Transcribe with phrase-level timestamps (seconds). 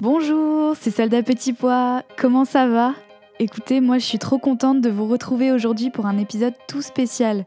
[0.00, 2.04] Bonjour, c'est Soldat Petit Pois.
[2.16, 2.94] Comment ça va?
[3.40, 7.44] Écoutez, moi je suis trop contente de vous retrouver aujourd'hui pour un épisode tout spécial.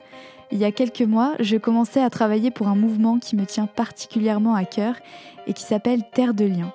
[0.52, 3.68] Il y a quelques mois, je commençais à travailler pour un mouvement qui me tient
[3.68, 4.96] particulièrement à cœur
[5.48, 6.74] et qui s'appelle Terre de Liens.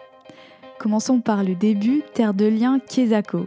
[0.79, 3.47] Commençons par le début, Terre de Liens Kesako.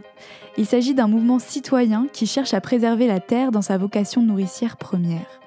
[0.56, 4.76] Il s'agit d'un mouvement citoyen qui cherche à préserver la terre dans sa vocation nourricière
[4.76, 5.40] première.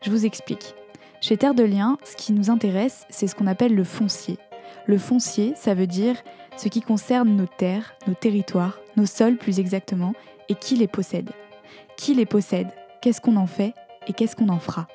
[0.00, 0.74] Je vous explique.
[1.20, 4.38] Chez Terre de Liens, ce qui nous intéresse, c'est ce qu'on appelle le foncier.
[4.86, 6.16] Le foncier, ça veut dire
[6.56, 10.14] ce qui concerne nos terres, nos territoires, nos sols plus exactement,
[10.48, 11.30] et qui les possède.
[11.96, 12.68] Qui les possède?
[13.00, 13.74] Qu'est-ce qu'on en fait
[14.08, 14.86] Et qu'est-ce qu'on en fera?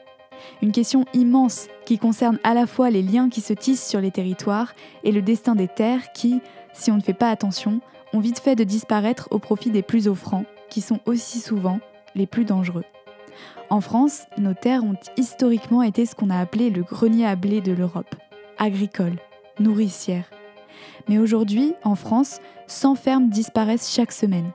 [0.62, 4.12] Une question immense qui concerne à la fois les liens qui se tissent sur les
[4.12, 4.74] territoires
[5.04, 6.42] et le destin des terres qui,
[6.74, 7.80] si on ne fait pas attention,
[8.14, 11.80] ont vite fait de disparaître au profit des plus offrants, qui sont aussi souvent
[12.16, 12.86] les plus dangereux.
[13.70, 17.62] En France, nos terres ont historiquement été ce qu'on a appelé le grenier à blé
[17.62, 18.16] de l'Europe,
[18.58, 19.16] agricole,
[19.60, 20.26] nourricière.
[21.08, 24.52] Mais aujourd'hui, en France, 100 fermes disparaissent chaque semaine.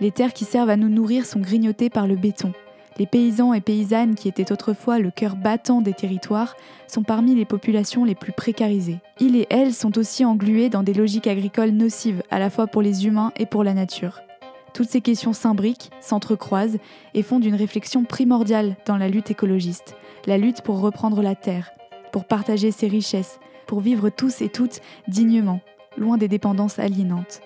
[0.00, 2.52] Les terres qui servent à nous nourrir sont grignotées par le béton.
[2.98, 6.54] Les paysans et paysannes qui étaient autrefois le cœur battant des territoires
[6.86, 8.98] sont parmi les populations les plus précarisées.
[9.20, 12.82] Ils et elles sont aussi englués dans des logiques agricoles nocives à la fois pour
[12.82, 14.20] les humains et pour la nature.
[14.74, 16.78] Toutes ces questions s'imbriquent, s'entrecroisent
[17.14, 19.96] et font d'une réflexion primordiale dans la lutte écologiste,
[20.26, 21.70] la lutte pour reprendre la terre,
[22.12, 23.40] pour partager ses richesses,
[23.70, 25.60] pour vivre tous et toutes dignement,
[25.96, 27.40] loin des dépendances aliénantes.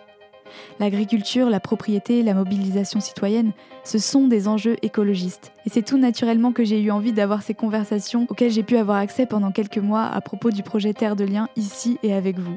[0.81, 3.53] L'agriculture, la propriété, la mobilisation citoyenne,
[3.85, 5.53] ce sont des enjeux écologistes.
[5.67, 8.97] Et c'est tout naturellement que j'ai eu envie d'avoir ces conversations auxquelles j'ai pu avoir
[8.97, 12.57] accès pendant quelques mois à propos du projet Terre de Liens ici et avec vous.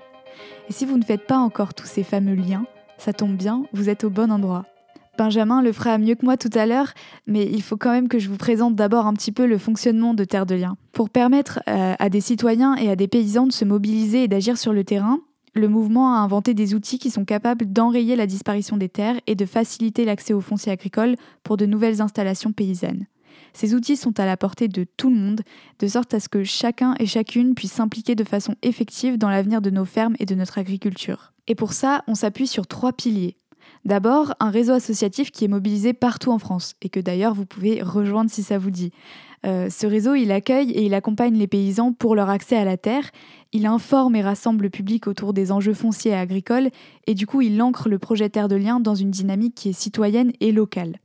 [0.70, 2.64] Et si vous ne faites pas encore tous ces fameux liens,
[2.98, 4.64] ça tombe bien, vous êtes au bon endroit.
[5.18, 6.94] Benjamin le fera mieux que moi tout à l'heure,
[7.26, 10.14] mais il faut quand même que je vous présente d'abord un petit peu le fonctionnement
[10.14, 10.78] de Terre de Liens.
[10.92, 14.58] Pour permettre euh, à des citoyens et à des paysans de se mobiliser et d'agir
[14.58, 15.20] sur le terrain,
[15.54, 19.36] le mouvement a inventé des outils qui sont capables d'enrayer la disparition des terres et
[19.36, 23.08] de faciliter l'accès aux fonciers agricoles pour de nouvelles installations paysannes.
[23.54, 25.42] Ces outils sont à la portée de tout le monde,
[25.80, 29.62] de sorte à ce que chacun et chacune puisse s'impliquer de façon effective dans l'avenir
[29.62, 31.34] de nos fermes et de notre agriculture.
[31.48, 33.38] Et pour ça, on s'appuie sur trois piliers.
[33.88, 37.82] D'abord, un réseau associatif qui est mobilisé partout en France et que d'ailleurs vous pouvez
[37.82, 38.92] rejoindre si ça vous dit.
[39.46, 42.76] Euh, ce réseau, il accueille et il accompagne les paysans pour leur accès à la
[42.76, 43.10] terre,
[43.54, 46.68] il informe et rassemble le public autour des enjeux fonciers et agricoles
[47.06, 49.80] et du coup il ancre le projet Terre de Liens dans une dynamique qui est
[49.80, 51.00] citoyenne et locale.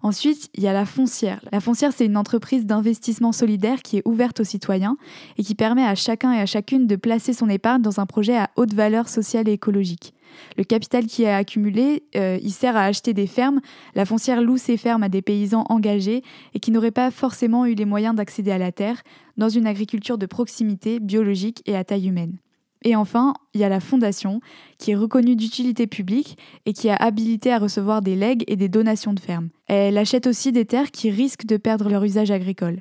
[0.00, 1.44] Ensuite, il y a la foncière.
[1.50, 4.94] La foncière, c'est une entreprise d'investissement solidaire qui est ouverte aux citoyens
[5.36, 8.36] et qui permet à chacun et à chacune de placer son épargne dans un projet
[8.36, 10.14] à haute valeur sociale et écologique.
[10.56, 13.60] Le capital qui est accumulé, euh, il sert à acheter des fermes.
[13.94, 16.22] La foncière loue ces fermes à des paysans engagés
[16.54, 19.02] et qui n'auraient pas forcément eu les moyens d'accéder à la terre
[19.36, 22.38] dans une agriculture de proximité, biologique et à taille humaine.
[22.82, 24.40] Et enfin, il y a la fondation,
[24.78, 28.68] qui est reconnue d'utilité publique et qui a habilité à recevoir des legs et des
[28.68, 29.50] donations de fermes.
[29.66, 32.80] Elle achète aussi des terres qui risquent de perdre leur usage agricole.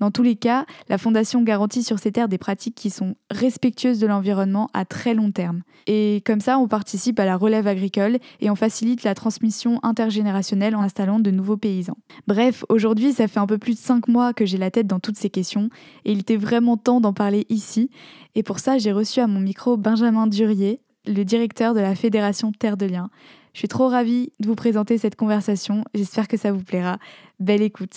[0.00, 3.98] Dans tous les cas, la Fondation garantit sur ces terres des pratiques qui sont respectueuses
[3.98, 5.62] de l'environnement à très long terme.
[5.86, 10.76] Et comme ça, on participe à la relève agricole et on facilite la transmission intergénérationnelle
[10.76, 11.96] en installant de nouveaux paysans.
[12.26, 15.00] Bref, aujourd'hui, ça fait un peu plus de 5 mois que j'ai la tête dans
[15.00, 15.70] toutes ces questions
[16.04, 17.90] et il était vraiment temps d'en parler ici.
[18.34, 22.52] Et pour ça, j'ai reçu à mon micro Benjamin Durier, le directeur de la Fédération
[22.52, 23.10] Terre de Liens.
[23.54, 25.84] Je suis trop ravie de vous présenter cette conversation.
[25.94, 26.98] J'espère que ça vous plaira.
[27.40, 27.96] Belle écoute.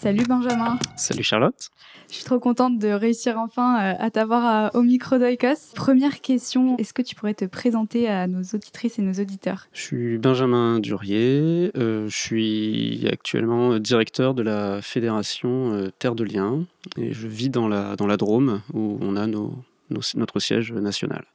[0.00, 0.78] Salut Benjamin.
[0.96, 1.68] Salut Charlotte.
[2.08, 5.74] Je suis trop contente de réussir enfin euh, à t'avoir au micro d'Oikos.
[5.74, 9.68] Première question, est-ce que tu pourrais te présenter à nos auditrices et nos auditeurs?
[9.74, 16.24] Je suis Benjamin Durier, euh, je suis actuellement directeur de la fédération euh, Terre de
[16.24, 16.64] Liens
[16.96, 19.52] et je vis dans la, dans la Drôme où on a nos,
[20.14, 21.26] notre siège national.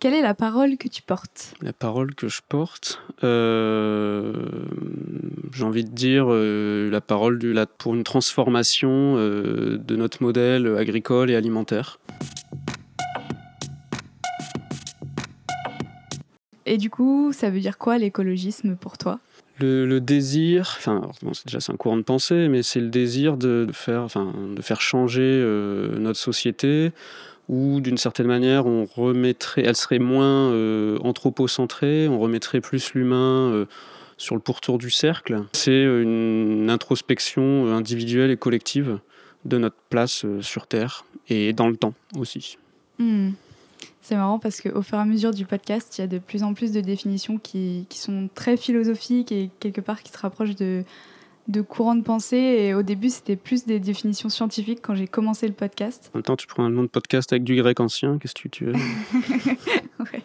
[0.00, 1.54] Quelle est la parole que tu portes?
[1.62, 4.34] La parole que je porte, euh,
[5.52, 10.66] j'ai envie de dire euh, la parole du, pour une transformation euh, de notre modèle
[10.76, 11.98] agricole et alimentaire.
[16.66, 19.20] Et du coup, ça veut dire quoi l'écologisme pour toi?
[19.60, 23.68] Le, désir, enfin, c'est déjà c'est un courant de pensée, mais c'est le désir de,
[23.72, 25.22] faire, enfin, de faire changer
[25.98, 26.90] notre société
[27.48, 33.50] où d'une certaine manière on remettrait, elle serait moins euh, anthropocentrée, on remettrait plus l'humain
[33.52, 33.66] euh,
[34.16, 35.44] sur le pourtour du cercle.
[35.52, 38.98] C'est euh, une introspection individuelle et collective
[39.44, 42.56] de notre place sur Terre et dans le temps aussi.
[42.98, 43.30] Hmm.
[44.00, 46.42] C'est marrant parce qu'au fur et à mesure du podcast, il y a de plus
[46.42, 50.56] en plus de définitions qui, qui sont très philosophiques et quelque part qui se rapprochent
[50.56, 50.84] de,
[51.48, 52.36] de courant de pensée.
[52.36, 56.10] Et au début, c'était plus des définitions scientifiques quand j'ai commencé le podcast.
[56.14, 58.48] En même temps, tu prends un nom de podcast avec du grec ancien, qu'est-ce que
[58.48, 58.72] tu veux
[60.00, 60.22] ouais.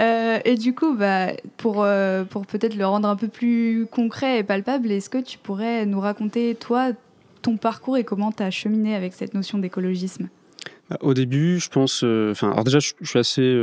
[0.00, 4.38] Euh, et du coup, bah, pour, euh, pour peut-être le rendre un peu plus concret
[4.38, 6.90] et palpable, est-ce que tu pourrais nous raconter, toi,
[7.42, 10.28] ton parcours et comment tu as cheminé avec cette notion d'écologisme?
[10.90, 12.02] Bah, au début, je pense.
[12.04, 13.56] Euh, enfin, alors déjà, je, suis assez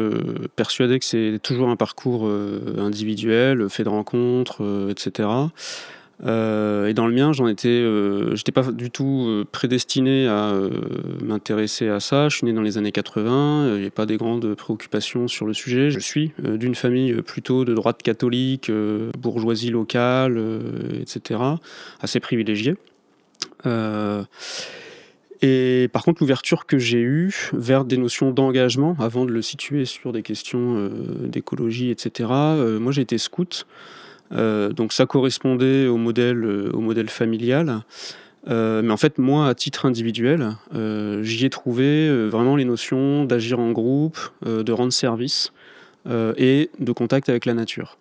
[0.55, 2.29] persuadé que c'est toujours un parcours
[2.77, 5.27] individuel, fait de rencontres, etc.
[6.25, 10.53] Euh, et dans le mien, j'en étais, euh, j'étais pas du tout euh, prédestiné à
[11.23, 12.29] m'intéresser à ça.
[12.29, 15.45] Je suis né dans les années 80, il n'y a pas des grandes préoccupations sur
[15.45, 15.91] le sujet.
[15.91, 18.71] Je suis d'une famille plutôt de droite catholique,
[19.17, 20.41] bourgeoisie locale,
[21.01, 21.39] etc.,
[22.01, 22.75] assez privilégiée.
[25.41, 29.85] Et par contre, l'ouverture que j'ai eue vers des notions d'engagement, avant de le situer
[29.85, 30.89] sur des questions
[31.23, 32.29] d'écologie, etc.,
[32.79, 33.65] moi j'ai été scout.
[34.31, 37.81] Euh, donc ça correspondait au modèle, euh, familial.
[38.47, 40.55] Euh, mais en fait, moi, à titre individuel,
[41.21, 45.51] j'y ai trouvé vraiment les notions d'agir en groupe, de rendre service
[46.07, 47.97] et de contact avec la nature.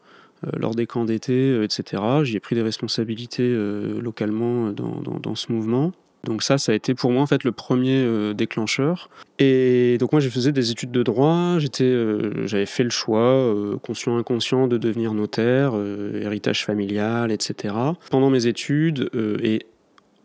[0.56, 3.52] lors des camps d'été, etc., j'y ai pris des responsabilités
[4.00, 5.92] localement dans, ce mouvement.
[6.25, 9.09] Donc ça, ça a été pour moi en fait le premier euh, déclencheur.
[9.38, 11.59] Et donc moi, j'ai faisais des études de droit.
[11.59, 15.75] J'étais, euh, j'avais fait le choix, euh, conscient inconscient, de devenir notaire,
[16.15, 17.75] héritage familial, etc.
[18.11, 19.11] Pendant mes études
[19.43, 19.67] et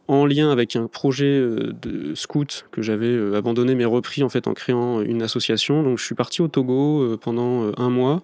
[0.09, 4.53] en lien avec un projet de scout que j'avais abandonné mais repris en fait en
[4.53, 5.83] créant une association.
[5.83, 8.23] Donc je suis parti au Togo pendant un mois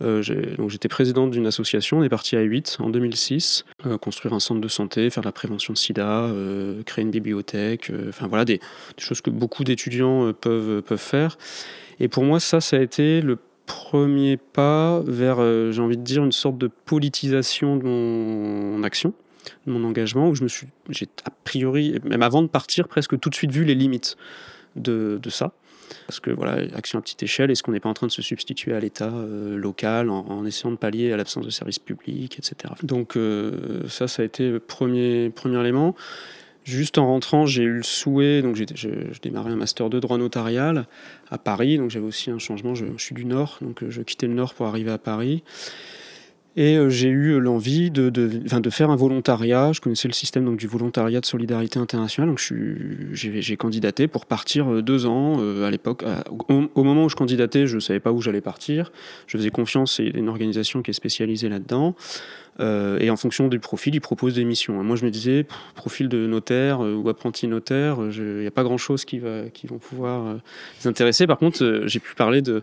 [0.00, 4.40] donc j'étais président d'une association, on est parti à 8 en 2006, euh, construire un
[4.40, 8.44] centre de santé, faire de la prévention de sida, euh, créer une bibliothèque, enfin voilà
[8.44, 8.60] des,
[8.98, 11.38] choses que beaucoup d'étudiants peuvent, peuvent faire.
[12.00, 15.36] Et pour moi, ça, ça a été le premier pas vers,
[15.72, 19.14] j'ai envie de dire, une sorte de politisation de mon action,
[19.66, 23.18] de mon engagement, où je me suis, j'ai a priori, même avant de partir, presque
[23.20, 24.16] tout de suite vu les limites
[24.76, 25.52] de, de ça.
[26.06, 28.22] Parce que voilà, action à petite échelle, est-ce qu'on n'est pas en train de se
[28.22, 32.74] substituer à l'État euh, local en, essayant de pallier à l'absence de services publics, etc.
[32.82, 35.94] Donc euh, ça, ça a été le premier, premier élément.
[36.64, 40.86] Juste en rentrant, j'ai eu le souhait, donc j'ai démarré un master de droit notarial
[41.28, 44.00] à Paris, donc j'avais aussi un changement, je, je, suis du Nord, donc euh, je
[44.02, 45.42] quittais le Nord pour arriver à Paris.
[46.54, 49.72] Et euh, j'ai eu l'envie de, de, faire un volontariat.
[49.72, 52.28] Je connaissais le système donc, du volontariat de solidarité internationale.
[52.28, 52.40] Donc
[53.12, 56.04] j'ai candidaté pour partir euh, deux ans euh, à l'époque.
[56.48, 58.92] Au, moment où je candidatais, je ne savais pas où j'allais partir.
[59.26, 61.94] Je faisais confiance à une organisation qui est spécialisée là-dedans.
[62.60, 64.82] et en fonction du profil, ils proposent des missions.
[64.84, 69.04] moi, je me disais, profil de notaire ou apprenti notaire, il n'y a pas grand-chose
[69.04, 70.36] qui, va, qui vont pouvoir
[70.80, 71.26] les intéresser.
[71.26, 72.62] Par contre, j'ai pu parler de euh,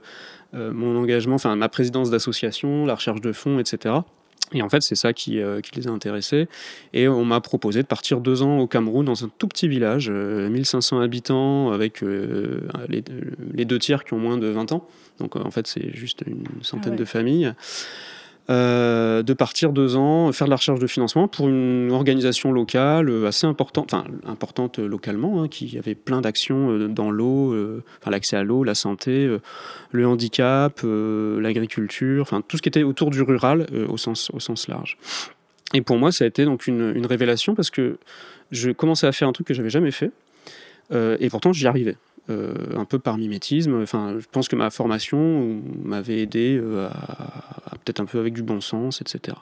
[0.53, 4.01] mon engagement, enfin ma présidence d'association, la recherche de fonds, etc.
[4.53, 6.47] Et en fait, c'est ça qui, euh, qui, les a intéressés.
[6.93, 10.09] Et on m'a proposé de partir deux ans au Cameroun, dans un tout petit village,
[10.09, 13.03] 1500 euh, habitants, avec les,
[13.53, 14.87] les, deux tiers qui ont moins de 20 ans.
[15.19, 17.53] Donc en fait, c'est juste une centaine ah de familles.
[18.49, 23.07] Euh, de partir deux ans, faire de la recherche de financement pour une organisation locale
[23.07, 27.55] euh, assez importante, enfin importante localement, hein, qui avait plein d'actions euh, dans l'eau,
[28.01, 29.29] enfin l'accès à l'eau, la santé,
[29.91, 34.67] le handicap, l'agriculture, enfin tout ce qui était autour du rural au, sens, au sens
[34.67, 34.97] large.
[35.75, 37.97] Et pour moi, ça a été donc une, une révélation parce que
[38.51, 40.11] je commençais à faire un truc que j'avais jamais fait,
[40.91, 41.97] et pourtant j'y arrivais.
[42.29, 43.81] Euh, un peu par mimétisme.
[43.81, 48.43] Enfin, je pense que ma formation m'avait aidé euh, à, peut-être un peu avec du
[48.43, 49.35] bon sens, etc.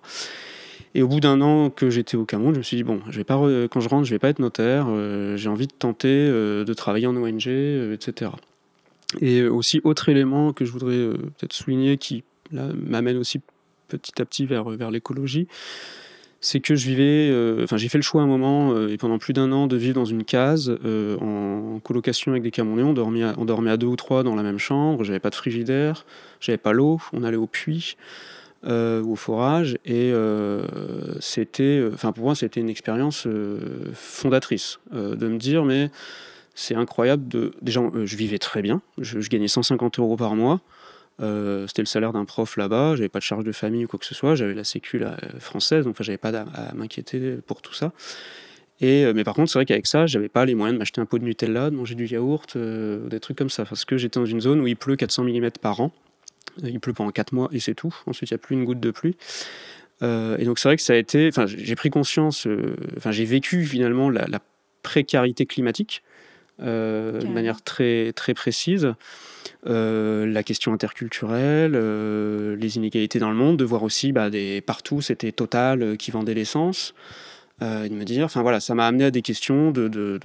[0.96, 3.17] Et au bout d'un an que j'étais au Cameroun, je me suis dit, bon, je
[3.17, 3.36] vais pas
[3.70, 4.88] quand je rentre, je vais pas être notaire,
[5.36, 8.32] j'ai envie de tenter de travailler en ONG, etc.
[9.20, 10.98] Et aussi, autre élément que je voudrais
[11.38, 13.41] peut-être souligner qui m'amène aussi
[13.89, 15.48] petit à petit vers, vers l'écologie,
[16.39, 19.17] c'est que je vivais, euh, enfin j'ai fait le choix un moment euh, et pendant
[19.17, 22.84] plus d'un an de vivre dans une case euh, en, colocation avec des Camerounais.
[22.84, 25.03] On dormait, à, à deux ou trois dans la même chambre.
[25.03, 26.06] J'avais pas de frigidaire,
[26.39, 27.00] j'avais pas l'eau.
[27.13, 27.98] On allait au puits
[28.63, 30.12] ou au forage et
[31.22, 33.25] c'était, enfin pour moi c'était une expérience
[33.94, 35.89] fondatrice de me dire mais
[36.53, 40.60] c'est incroyable de déjà je vivais très bien, je gagnais 150 euros par mois.
[41.19, 43.97] Euh, c'était le salaire d'un prof là-bas, j'avais pas de charge de famille ou quoi
[43.97, 45.01] que ce soit, j'avais la sécu
[45.39, 47.91] française, donc j'avais pas à, m'inquiéter pour tout ça.
[48.79, 51.01] Et, euh, mais par contre, c'est vrai qu'avec ça, j'avais pas les moyens de m'acheter
[51.01, 53.97] un pot de Nutella, de manger du yaourt, euh, des trucs comme ça, parce que
[53.97, 55.91] j'étais dans une zone où il pleut 400 mm par an.
[56.62, 57.95] Il pleut pendant 4 mois et c'est tout.
[58.05, 59.15] Ensuite, il n'y a plus une goutte de pluie.
[60.01, 61.27] et donc, c'est vrai que ça a été.
[61.27, 62.47] Enfin, j'ai pris conscience.
[62.97, 64.39] Enfin, j'ai vécu finalement la
[64.81, 66.01] précarité climatique
[66.59, 68.93] de manière très, très précise.
[69.65, 74.61] Euh, la question interculturelle, euh, les inégalités dans le monde, de voir aussi bah, des,
[74.61, 76.93] partout c'était Total euh, qui vendait l'essence.
[77.63, 80.19] Euh, de me dire, enfin voilà, ça m'a amené à des questions de, de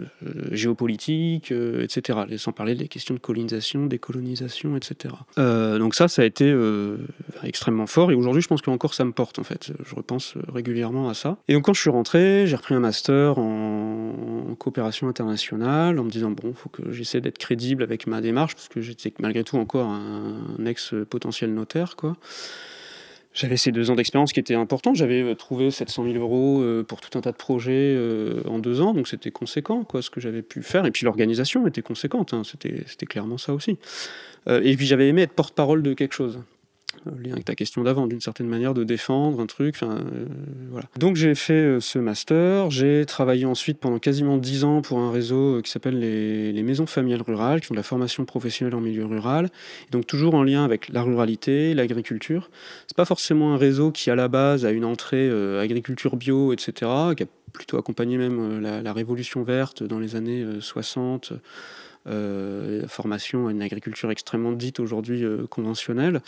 [0.50, 2.18] géopolitique, euh, etc.
[2.36, 5.14] Sans parler des questions de colonisation, décolonisation, etc.
[5.38, 6.98] Euh, donc ça, ça a été euh,
[7.42, 8.10] extrêmement fort.
[8.10, 9.72] Et aujourd'hui, je pense qu'encore ça me porte en fait.
[9.84, 11.38] Je repense régulièrement à ça.
[11.48, 16.10] Et donc quand je suis rentré, j'ai repris un master en, coopération internationale, en me
[16.10, 19.56] disant bon, faut que j'essaie d'être crédible avec ma démarche parce que j'étais malgré tout
[19.56, 22.16] encore un, un ex potentiel notaire, quoi.
[23.34, 24.92] J'avais ces deux ans d'expérience qui étaient importants.
[24.94, 28.58] J'avais euh, trouvé 700 000 euros euh, pour tout un tas de projets euh, en
[28.58, 30.84] deux ans, donc c'était conséquent, quoi, ce que j'avais pu faire.
[30.84, 32.42] Et puis l'organisation était conséquente, hein.
[32.44, 33.78] c'était clairement ça aussi.
[34.48, 36.40] et puis j'avais aimé être porte-parole de quelque chose
[37.18, 39.82] lien avec ta question d'avant, d'une certaine manière, de défendre un truc.
[39.82, 39.98] Euh,
[40.70, 40.86] voilà.
[40.98, 42.70] Donc j'ai fait euh, ce master.
[42.70, 46.86] J'ai travaillé ensuite pendant quasiment dix ans pour un réseau euh, qui s'appelle les, maisons
[46.86, 49.50] familiales rurales, qui font de la formation professionnelle en milieu rural.
[49.88, 52.50] Et donc toujours en lien avec la ruralité, l'agriculture.
[52.86, 56.90] C'est pas forcément un réseau qui à la base a une entrée agriculture bio, etc.,
[57.16, 61.32] qui a plutôt accompagné même la révolution verte dans les années 60
[62.08, 66.20] euh, formation à une agriculture extrêmement dite aujourd'hui euh, conventionnelle.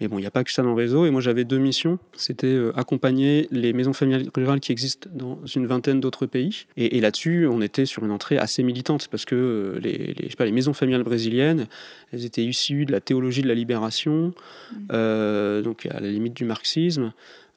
[0.00, 1.04] Mais bon, il n'y a pas que ça dans le réseau.
[1.04, 1.98] Et moi, j'avais deux missions.
[2.16, 6.66] C'était euh, accompagner les maisons familiales rurales qui existent dans une vingtaine d'autres pays.
[6.76, 10.30] Et, et là-dessus, on était sur une entrée assez militante parce que les, les, je
[10.30, 11.66] sais pas, les maisons familiales brésiliennes,
[12.12, 14.32] elles étaient issues de la théologie de la libération,
[14.72, 15.62] mmh.
[15.62, 17.12] donc à la limite du marxisme,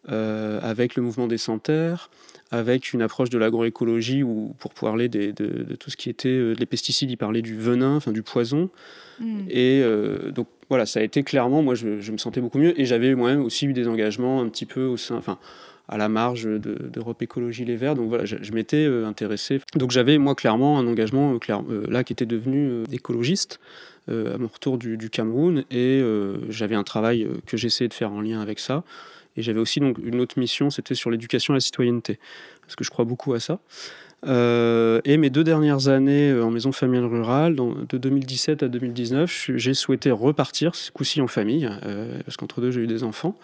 [0.07, 2.09] avec le mouvement des Centaires
[2.51, 6.29] avec une approche de l'agroécologie où, pour parler des, de, de, tout ce qui était
[6.29, 8.69] euh, les pesticides, il parlait du venin, enfin du poison.
[9.19, 9.41] Mm.
[9.49, 12.79] Et euh, donc voilà, ça a été clairement, moi je, je me sentais beaucoup mieux
[12.79, 15.37] et j'avais moi-même aussi eu des engagements un petit peu au sein, enfin
[15.89, 17.95] à la marge d'Europe Écologie Les Verts.
[17.95, 19.59] Donc voilà, je, je m'étais euh, intéressé.
[19.75, 23.59] Donc j'avais moi clairement un engagement euh, clair, euh, là qui était devenu écologiste
[24.07, 26.01] à mon retour du, du Cameroun et
[26.49, 28.83] j'avais un travail que j'essayais de faire en lien avec ça.
[29.37, 32.19] Et j'avais aussi donc une autre mission, c'était sur l'éducation à la citoyenneté,
[32.61, 33.59] parce que je crois beaucoup à ça.
[34.25, 39.51] Euh, et mes deux dernières années euh, en maison familiale rurale, de 2017 à 2019,
[39.55, 43.37] j'ai souhaité repartir, ce coup-ci en famille, euh, parce qu'entre deux j'ai eu des enfants.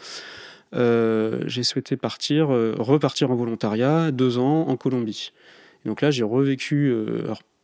[0.74, 5.32] J'ai souhaité partir, repartir en volontariat, deux ans en Colombie.
[5.86, 6.94] Et donc là, j'ai revécu,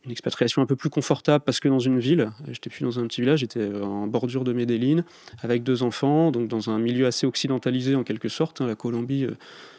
[0.04, 3.06] une expatriation un peu plus confortable parce que dans une ville, j'étais plus dans un
[3.06, 5.04] petit village, j'étais euh, en bordure de Medellin
[5.42, 8.60] avec deux enfants, donc dans un milieu assez occidentalisé en quelque sorte.
[8.60, 9.36] Hein, la Colombie, euh,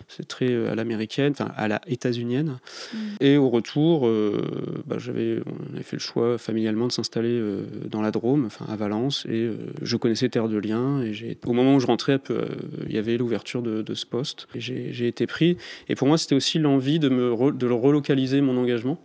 [0.08, 2.58] c'est très euh, à l'américaine, enfin à la états-unienne.
[2.94, 2.98] Mmh.
[3.20, 7.63] Et au retour, euh, bah, j'avais, on avait fait le choix familialement de s'installer euh,
[7.89, 9.50] dans la Drôme, enfin à Valence, et
[9.82, 11.01] je connaissais Terre de Liens.
[11.01, 12.20] Et j'ai, au moment où je rentrais,
[12.88, 15.58] il y avait l'ouverture de, de ce poste, et j'ai, j'ai été pris.
[15.89, 19.00] Et pour moi, c'était aussi l'envie de me re, de relocaliser mon engagement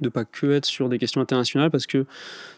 [0.00, 2.06] de pas que être sur des questions internationales parce que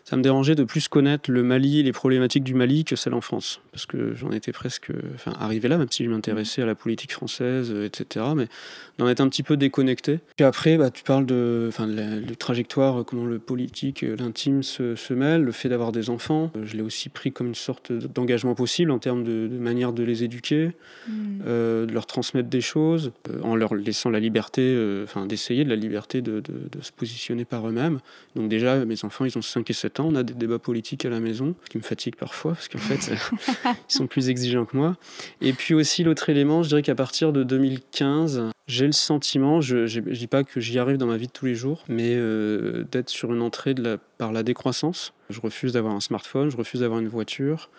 [0.08, 3.12] ça me dérangeait de plus connaître le Mali et les problématiques du Mali que celle
[3.12, 3.60] en France.
[3.72, 7.12] Parce que j'en étais presque enfin arrivé là même si je m'intéressais à la politique
[7.12, 8.48] française etc mais
[8.96, 10.20] d'en être un petit peu déconnecté.
[10.36, 14.96] Puis après bah, tu parles de enfin la, la trajectoire comment le politique l'intime se,
[14.96, 15.42] se mêle.
[15.42, 18.98] Le fait d'avoir des enfants je l'ai aussi pris comme une sorte d'engagement possible en
[18.98, 20.68] termes de, de manière de les éduquer
[21.06, 21.12] mmh.
[21.46, 25.64] euh, de leur transmettre des choses euh, en leur laissant la liberté euh, enfin d'essayer
[25.64, 27.98] de la liberté de, de, de se positionner par eux-mêmes.
[28.36, 31.10] Donc déjà, mes enfants, ils ont 5 et 7 on a des débats politiques à
[31.10, 33.12] la maison, ce qui me fatigue parfois, parce qu'en fait,
[33.64, 34.96] ils sont plus exigeants que moi.
[35.40, 39.76] Et puis aussi, l'autre élément, je dirais qu'à partir de 2015, j'ai le sentiment, je
[39.76, 42.84] ne dis pas que j'y arrive dans ma vie de tous les jours, mais euh,
[42.90, 45.12] d'être sur une entrée de la, par la décroissance.
[45.30, 47.70] Je refuse d'avoir un smartphone, je refuse d'avoir une voiture.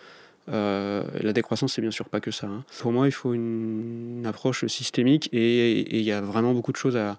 [0.48, 2.46] la décroissance, c'est bien sûr pas que ça.
[2.46, 2.64] Hein.
[2.80, 6.96] Pour moi, il faut une, approche systémique et il y a vraiment beaucoup de choses
[6.96, 7.18] à,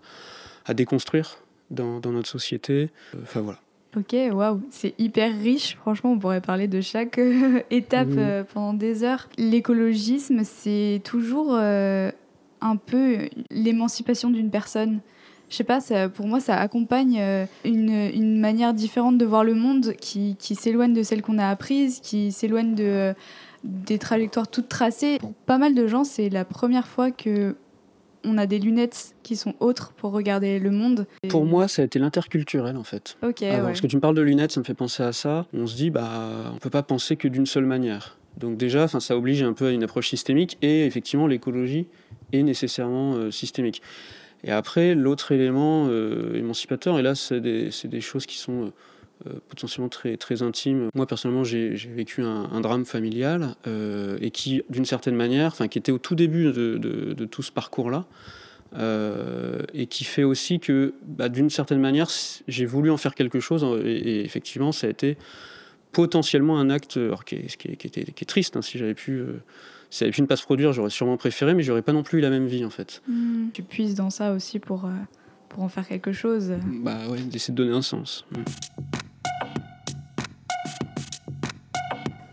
[0.73, 1.37] déconstruire
[1.69, 2.89] dans, notre société.
[3.23, 3.59] Enfin voilà.
[3.97, 5.75] Ok, waouh, c'est hyper riche.
[5.75, 7.19] Franchement, on pourrait parler de chaque
[7.71, 8.09] étape
[8.53, 9.27] pendant des heures.
[9.37, 15.01] L'écologisme, c'est toujours un peu l'émancipation d'une personne
[15.51, 19.93] je sais pas, pour moi, ça accompagne euh, une, manière différente de voir le monde
[19.99, 23.13] qui, s'éloigne de celle qu'on a apprise, qui s'éloigne de, euh,
[23.65, 25.17] des trajectoires toutes tracées.
[25.19, 27.57] Pour pas mal de gens, c'est la première fois que
[28.23, 31.07] on a des lunettes qui sont autres pour regarder le monde.
[31.29, 33.17] Pour moi, ça a été l'interculturel en fait.
[33.23, 33.43] Ok.
[33.43, 35.45] Alors, Parce que tu me parles de lunettes, ça me fait penser à ça.
[35.53, 38.17] On se dit, bah, on peut pas penser que d'une seule manière.
[38.37, 41.87] Donc déjà, ça oblige un peu à une approche systémique et effectivement, l'écologie
[42.31, 43.81] est nécessairement euh, systémique.
[44.43, 48.71] Et après, l'autre élément euh, émancipateur, et là, c'est des, des, choses qui sont euh,
[49.49, 50.89] potentiellement très, très intimes.
[50.93, 53.55] Moi, personnellement, j'ai vécu un, drame familial
[54.21, 57.51] et qui, d'une certaine manière, enfin, qui était au tout début de, de, tout ce
[57.51, 58.05] parcours-là,
[59.73, 62.09] et qui fait aussi que, bah, d'une certaine manière,
[62.47, 65.17] j'ai voulu en faire quelque chose, et, effectivement, ça a été
[65.91, 69.23] potentiellement un acte qui, est, qui, était, qui, est, triste, hein, si j'avais pu
[69.91, 72.01] si ça avait pu ne pas se produire, j'aurais sûrement préféré, mais j'aurais pas non
[72.01, 73.03] plus eu la même vie en fait.
[73.07, 73.49] Hmm.
[73.53, 74.89] Tu puisses dans ça aussi pour, euh,
[75.49, 76.53] pour en faire quelque chose.
[76.65, 78.25] Bah ouais, d'essayer de donner un sens.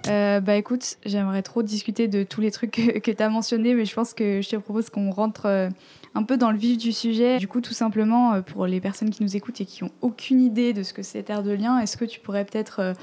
[0.08, 3.84] Euh, bah écoute, j'aimerais trop discuter de tous les trucs que, tu as mentionnés, mais
[3.84, 5.68] je pense que je te propose qu'on rentre euh,
[6.14, 7.36] un peu dans le vif du sujet.
[7.36, 10.72] Du coup, tout simplement, pour les personnes qui nous écoutent et qui n'ont aucune idée
[10.72, 12.94] de ce que c'est Terre de Liens, est-ce que tu pourrais peut-être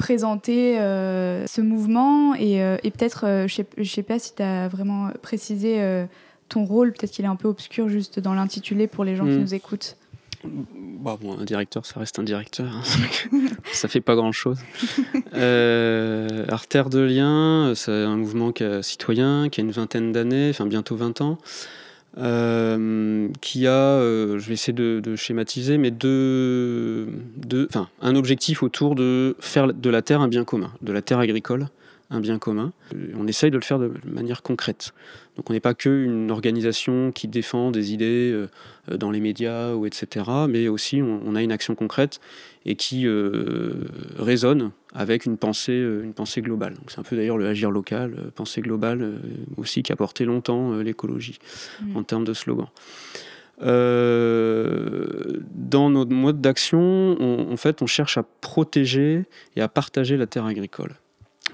[0.00, 4.66] présenter euh, ce mouvement et, euh, peut-être, euh, je ne sais, pas si tu as
[4.66, 6.06] vraiment précisé
[6.48, 9.36] ton rôle, peut-être qu'il est un peu obscur juste dans l'intitulé pour les gens qui
[9.36, 9.40] hmm.
[9.40, 9.96] nous écoutent.
[10.44, 12.66] Bah, bon, un directeur, ça reste un directeur.
[12.66, 12.82] Hein.
[13.72, 14.58] ça fait pas grand-chose.
[15.32, 21.20] Artère de Liens, c'est un mouvement citoyen qui a une vingtaine d'années, enfin bientôt 20
[21.20, 21.38] ans.
[22.18, 27.68] Euh, qui a, euh, je vais essayer de, schématiser, mais deux, deux,
[28.02, 31.68] un objectif autour de faire de la terre un bien commun, de la terre agricole
[32.10, 32.72] un bien commun.
[33.16, 34.92] On essaye de le faire de manière concrète.
[35.36, 38.48] Donc on n'est pas qu'une organisation qui défend des idées euh,
[38.98, 42.20] dans les médias ou etc., mais aussi on, a une action concrète
[42.66, 43.86] et qui euh,
[44.18, 46.74] résonne avec une pensée, euh, une pensée globale.
[46.88, 49.14] C'est un peu d'ailleurs le agir local, pensée globale
[49.56, 51.38] aussi qui a porté longtemps l'écologie
[51.80, 51.96] mmh.
[51.96, 52.66] en termes de slogan.
[53.60, 53.70] dans
[55.90, 57.16] notre mode d'action,
[57.50, 59.24] en fait, on cherche à protéger
[59.56, 60.94] et à partager la terre agricole.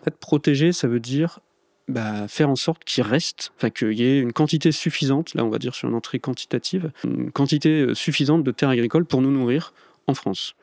[0.01, 1.41] En fait, protéger, ça veut dire
[1.89, 5.51] bah, faire en sorte qu'il reste, enfin qu'il y ait une quantité suffisante, là on
[5.51, 9.31] va dire sur une entrée quantitative, une quantité euh, suffisante de terres agricoles pour nous
[9.31, 9.73] nourrir
[10.07, 10.57] en France.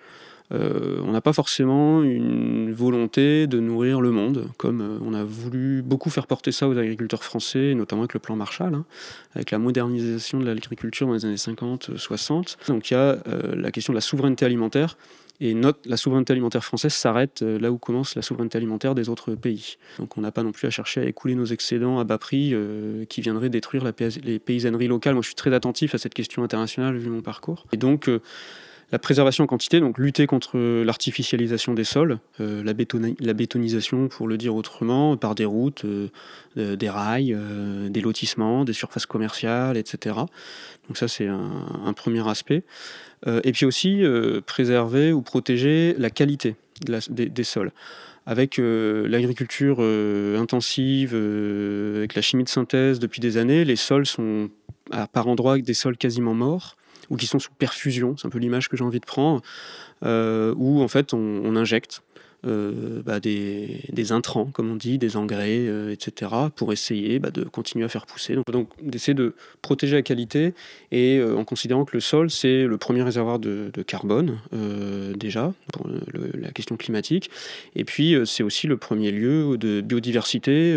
[0.51, 5.23] Euh, on n'a pas forcément une volonté de nourrir le monde, comme euh, on a
[5.23, 8.85] voulu beaucoup faire porter ça aux agriculteurs français, notamment avec le plan Marshall, hein,
[9.35, 12.57] avec la modernisation de l'agriculture dans les années 50-60.
[12.67, 13.17] Donc il y a
[13.55, 14.97] la question de la souveraineté alimentaire
[15.39, 19.09] et note, la souveraineté alimentaire française s'arrête euh, là où commence la souveraineté alimentaire des
[19.09, 19.77] autres pays.
[19.97, 22.51] Donc on n'a pas non plus à chercher à écouler nos excédents à bas prix
[22.53, 23.91] euh, qui viendraient détruire la,
[24.23, 25.15] les paysanneries locales.
[25.15, 27.65] Moi je suis très attentif à cette question internationale vu mon parcours.
[27.73, 28.21] Et donc euh,
[28.93, 32.73] la préservation en quantité, donc lutter contre l'artificialisation des sols, la,
[33.19, 35.85] la, bétonisation pour le dire autrement, par des routes,
[36.55, 37.35] des rails,
[37.89, 40.15] des lotissements, des surfaces commerciales, etc.
[40.87, 42.63] Donc ça c'est un, premier aspect.
[43.27, 46.55] Euh, et puis aussi euh, préserver ou protéger la qualité
[47.09, 47.71] des, sols.
[48.25, 49.79] Avec euh, l'agriculture
[50.39, 54.49] intensive, avec la chimie de synthèse depuis des années, les sols sont
[54.91, 56.75] à, par endroits des sols quasiment morts
[57.13, 59.41] ou qui sont sous perfusion, c'est un peu l'image que j'ai envie de prendre,
[60.03, 62.01] où en fait on injecte
[62.45, 67.43] euh, bah, des, intrants, comme on dit, des engrais, euh, etc., pour essayer bah, de
[67.43, 68.35] continuer à faire pousser.
[68.51, 70.53] Donc, d'essayer de protéger la qualité
[70.91, 74.39] et euh, en considérant que le sol, c'est le premier réservoir de, carbone,
[75.15, 75.87] déjà, pour
[76.33, 77.29] la question climatique.
[77.75, 80.75] Et puis, c'est aussi le premier lieu de biodiversité,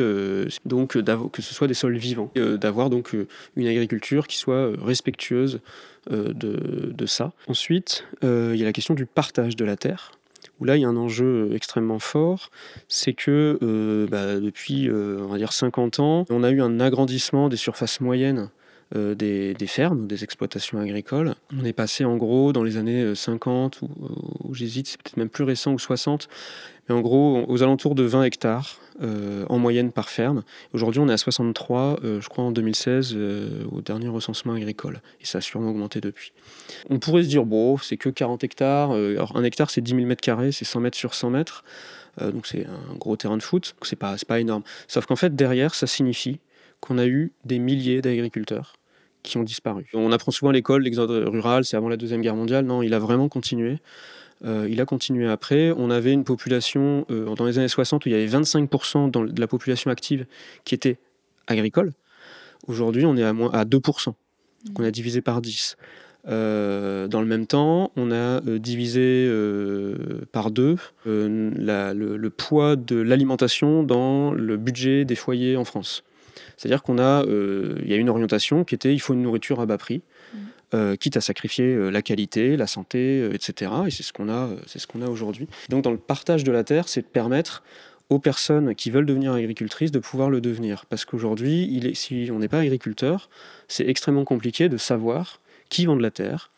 [0.64, 1.00] donc
[1.32, 3.14] que ce soit des sols vivants, d'avoir donc
[3.56, 5.60] une agriculture qui soit respectueuse
[6.10, 7.32] de, de, ça.
[7.48, 10.12] Ensuite, il y a la question du partage de la terre
[10.60, 12.50] où là il y a un enjeu extrêmement fort,
[12.88, 16.80] c'est que euh, bah, depuis euh, on va dire 50 ans, on a eu un
[16.80, 18.48] agrandissement des surfaces moyennes
[18.94, 21.34] euh, des, fermes, des exploitations agricoles.
[21.52, 25.42] On est passé en gros dans les années 50, ou, j'hésite, c'est peut-être même plus
[25.42, 26.28] récent, ou 60,
[26.88, 28.78] mais en gros aux alentours de 20 hectares
[29.48, 30.42] en moyenne par ferme.
[30.72, 33.16] Aujourd'hui on est à 63, je crois en 2016,
[33.72, 36.32] au dernier recensement agricole, et ça a sûrement augmenté depuis.
[36.88, 38.92] On pourrait se dire, bon, c'est que 40 hectares.
[38.92, 41.64] Euh, alors, un hectare, c'est 10 000 mètres carrés, c'est 100 mètres sur 100 mètres.
[42.20, 44.62] donc c'est un gros terrain de foot, c'est pas, pas énorme.
[44.86, 46.38] Sauf qu'en fait, derrière, ça signifie
[46.80, 48.74] qu'on a eu des milliers d'agriculteurs
[49.22, 49.86] qui ont disparu.
[49.92, 52.64] On apprend souvent à l'école l'exode rural, c'est avant la Deuxième Guerre mondiale.
[52.64, 53.78] Non, il a vraiment continué.
[54.44, 55.72] Euh, il a continué après.
[55.76, 59.40] On avait une population, euh, dans les années 60, où il y avait 25% de
[59.40, 60.26] la population active
[60.64, 60.98] qui était
[61.46, 61.92] agricole.
[62.66, 64.06] Aujourd'hui, on est à, moins, à 2%.
[64.06, 64.14] Donc
[64.78, 65.76] on a divisé par 10.
[66.28, 69.30] Euh, dans le même temps, on a divisé
[70.32, 76.02] par deux le, le, poids de l'alimentation dans le budget des foyers en France.
[76.56, 79.66] C'est-à-dire qu'on a, il y a une orientation qui était il faut une nourriture à
[79.66, 80.02] bas prix.
[80.74, 83.70] Euh, quitte à sacrifier euh, la qualité, la santé, euh, etc.
[83.86, 85.46] Et c'est ce qu'on a, c'est ce qu'on a aujourd'hui.
[85.68, 87.62] Donc dans le partage de la terre, c'est de permettre
[88.10, 90.84] aux personnes qui veulent devenir agricultrices de pouvoir le devenir.
[90.86, 93.30] Parce qu'aujourd'hui, si on n'est pas agriculteur,
[93.68, 96.50] c'est extrêmement compliqué de savoir qui vend de la terre,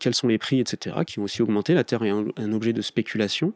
[0.00, 1.74] quels sont les prix, etc., qui ont aussi augmenté.
[1.74, 3.52] La terre est un objet de spéculation.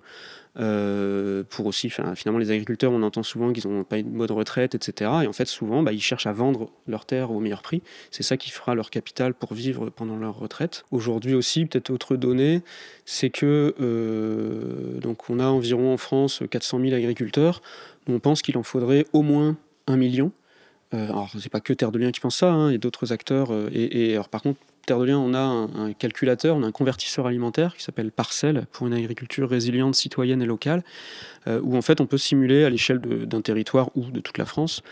[0.58, 4.74] Euh, pour aussi, finalement, les agriculteurs, on entend souvent qu'ils n'ont pas une mode retraite,
[4.74, 5.10] etc.
[5.24, 7.82] Et en fait, souvent, bah, ils cherchent à vendre leurs terres au meilleur prix.
[8.10, 10.84] C'est ça qui fera leur capital pour vivre pendant leur retraite.
[10.90, 12.62] Aujourd'hui aussi, peut-être autre donnée,
[13.04, 17.60] c'est que euh, donc on a environ en France 400 000 agriculteurs.
[18.08, 20.32] On pense qu'il en faudrait au moins un million.
[20.94, 23.50] Euh, alors, c'est pas que Terre de Liens qui pense ça, hein, et d'autres acteurs.
[23.50, 24.60] Euh, et, et alors, par contre,
[24.92, 29.48] On a un, calculateur, on a un convertisseur alimentaire qui s'appelle Parcelle pour une agriculture
[29.48, 30.84] résiliente, citoyenne et locale,
[31.48, 34.44] euh, où en fait on peut simuler à l'échelle d'un territoire ou de toute la
[34.44, 34.82] France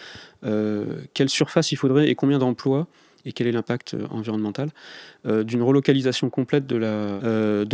[0.45, 2.89] euh, quelle surface il faudrait et combien d'emplois
[3.25, 4.71] et quel est l'impact euh, environnemental
[5.25, 6.77] d'une relocalisation complète de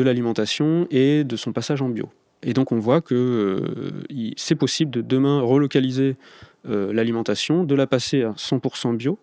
[0.03, 2.11] l'alimentation la, et de son passage en bio.
[2.43, 3.93] Et donc on voit que
[4.37, 6.17] c'est possible de demain relocaliser
[6.65, 9.19] l'alimentation, de la passer à 100% bio,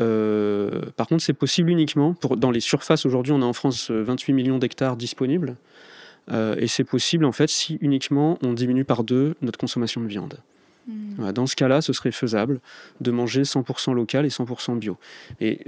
[0.00, 3.06] euh, par contre, c'est possible uniquement pour, dans les surfaces.
[3.06, 5.56] Aujourd'hui, on a en France 28 euh, millions d'hectares disponibles.
[6.32, 10.08] Euh, et c'est possible en fait si uniquement on diminue par deux notre consommation de
[10.08, 10.38] viande.
[10.88, 11.32] Hmm.
[11.32, 12.60] dans ce cas-là, ce serait faisable
[13.00, 14.96] de manger 100% local et 100% bio.
[15.40, 15.60] Et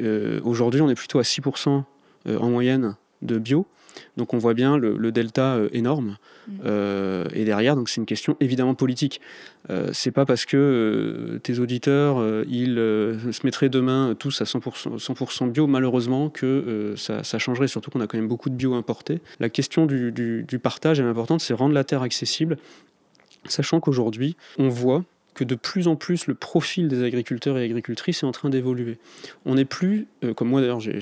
[0.44, 1.82] aujourd'hui, on est plutôt à 6%
[2.28, 3.66] en moyenne de bio.
[4.16, 6.16] Donc on voit bien le, delta euh, énorme.
[6.46, 6.52] Mm.
[6.66, 9.20] Euh, et derrière, donc c'est une question évidemment politique.
[9.70, 15.46] Euh, c'est pas parce que tes auditeurs ils se mettraient demain tous à 100%, 100
[15.48, 17.68] bio, malheureusement, que ça, changerait.
[17.68, 19.20] Surtout qu'on a quand même beaucoup de bio importés.
[19.40, 22.56] La question du, du partage est importante, c'est rendre la terre accessible,
[23.46, 25.04] sachant qu'aujourd'hui, on voit
[25.44, 28.98] de plus en plus le profil des agriculteurs et agricultrices est en train d'évoluer.
[29.44, 31.00] On n'est plus, euh, comme moi d'ailleurs, j'ai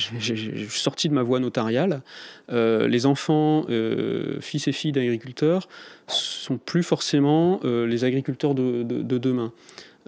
[0.68, 2.03] sorti de ma voie notariale,
[2.51, 5.68] euh, les enfants, euh, fils et filles d'agriculteurs,
[6.07, 9.53] sont plus forcément les agriculteurs de, de demain.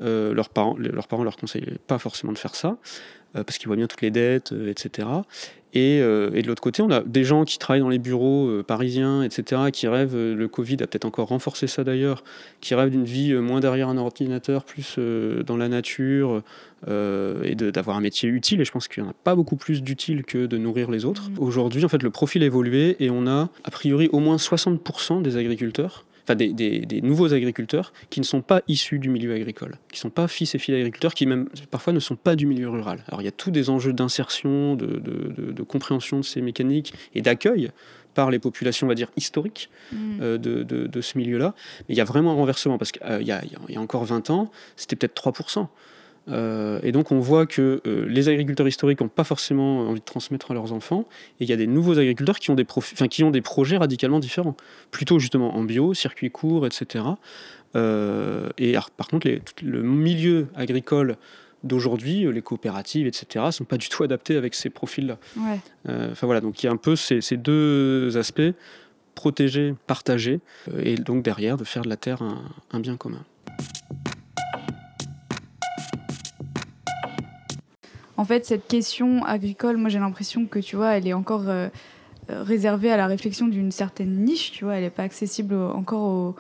[0.01, 2.79] leurs parents, leurs parents leur conseillent pas forcément de faire ça.
[3.35, 4.73] Parce qu'ils voient bien toutes les dettes, euh,
[5.77, 9.23] Euh, et, de l'autre côté, on a des gens qui travaillent dans les bureaux parisiens,
[9.23, 12.25] etc., qui rêvent, le Covid a peut-être encore renforcé ça d'ailleurs,
[12.61, 16.43] qui rêvent d'une vie moins derrière un ordinateur, plus dans la nature,
[16.89, 18.61] et d'avoir un métier utile.
[18.61, 21.05] Et je pense qu'il n'y en a pas beaucoup plus d'utile que de nourrir les
[21.05, 21.31] autres.
[21.31, 21.43] Mmh.
[21.43, 25.23] Aujourd'hui, en fait, le profil a évolué et on a a priori au moins 60%
[25.23, 26.05] des agriculteurs
[26.35, 30.29] des, nouveaux agriculteurs qui ne sont pas issus du milieu agricole, qui ne sont pas
[30.29, 33.05] fils et filles d'agriculteurs, qui même parfois ne sont pas du milieu rural.
[33.09, 37.71] Alors il y a tous des enjeux d'insertion, de, compréhension de ces mécaniques et d'accueil
[38.15, 39.97] par les populations, on va dire, historiques mm.
[40.21, 41.55] euh, de, ce milieu-là.
[41.89, 44.51] Mais il y a vraiment un renversement, parce qu'il euh, y, a encore 20 ans,
[44.77, 45.69] c'était peut-être 3%.
[46.31, 50.05] Euh, et donc on voit que euh, les agriculteurs historiques n'ont pas forcément envie de
[50.05, 51.07] transmettre à leurs enfants,
[51.41, 52.67] et il y a des nouveaux agriculteurs qui ont des,
[53.11, 54.57] qui ont des projets radicalement différents,
[54.91, 57.05] plutôt justement en bio, circuit court, etc.
[57.77, 59.29] Euh, et par contre,
[59.63, 61.17] le milieu agricole
[61.65, 65.19] d'aujourd'hui, les coopératives, etc., ne sont pas du tout adaptés avec ces profils-là.
[65.87, 68.53] Enfin voilà, donc il y a un peu ces, deux aspects,
[69.15, 70.41] protéger, partager,
[70.79, 72.23] et donc derrière de faire de la terre
[72.71, 73.25] un bien commun.
[78.19, 81.69] En fait, cette question agricole, moi j'ai l'impression que tu vois, elle est encore euh,
[82.31, 86.03] euh, réservée à la réflexion d'une certaine niche, tu vois, elle n'est pas accessible encore
[86.03, 86.37] au,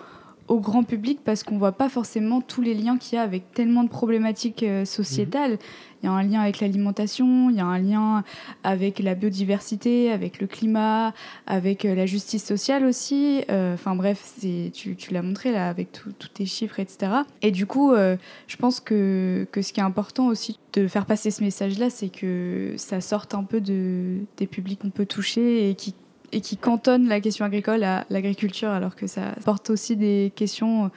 [0.48, 3.52] au grand public parce qu'on voit pas forcément tous les liens qu'il y a avec
[3.52, 5.58] tellement de problématiques euh, sociétales.
[6.02, 8.22] Il y a un lien avec l'alimentation, il y a un lien
[8.62, 11.12] avec la biodiversité, avec le climat,
[11.46, 13.42] avec euh, la justice sociale aussi.
[13.50, 14.34] Euh, enfin bref,
[14.72, 17.12] tu, tu l'as montré là avec tous tes chiffres, etc.
[17.42, 21.30] Et du coup, je pense que, que ce qui est important aussi de faire passer
[21.30, 25.74] ce message-là, c'est que ça sorte un peu de, des publics qu'on peut toucher et
[25.74, 25.94] qui
[26.32, 30.90] et qui cantonne la question agricole à l'agriculture, alors que ça porte aussi des questions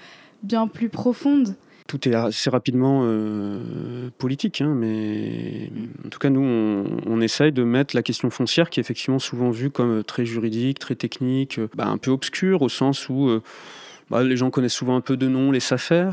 [0.44, 1.56] bien plus profondes.
[1.88, 5.70] Tout est assez rapidement euh, politique, hein, mais
[6.06, 6.42] en tout cas, nous,
[7.06, 10.80] on, essaye de mettre la question foncière, qui est effectivement souvent vue comme très juridique,
[10.80, 13.28] très technique, bah, un peu obscure, au sens où...
[13.28, 13.42] Euh,
[14.12, 16.12] bah, les gens connaissent souvent un peu de nom les SAFER,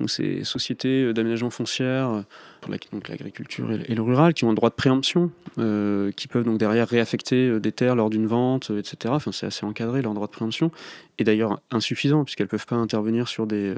[0.00, 2.24] donc ces sociétés d'aménagement foncière
[2.60, 6.58] pour l'agriculture et le rural, qui ont un droit de préemption, euh, qui peuvent donc
[6.58, 9.14] derrière réaffecter euh, des terres lors d'une vente, etc.
[9.32, 10.70] C'est assez encadré leur droit de préemption,
[11.18, 13.76] et d'ailleurs insuffisant puisqu'elles peuvent pas intervenir sur les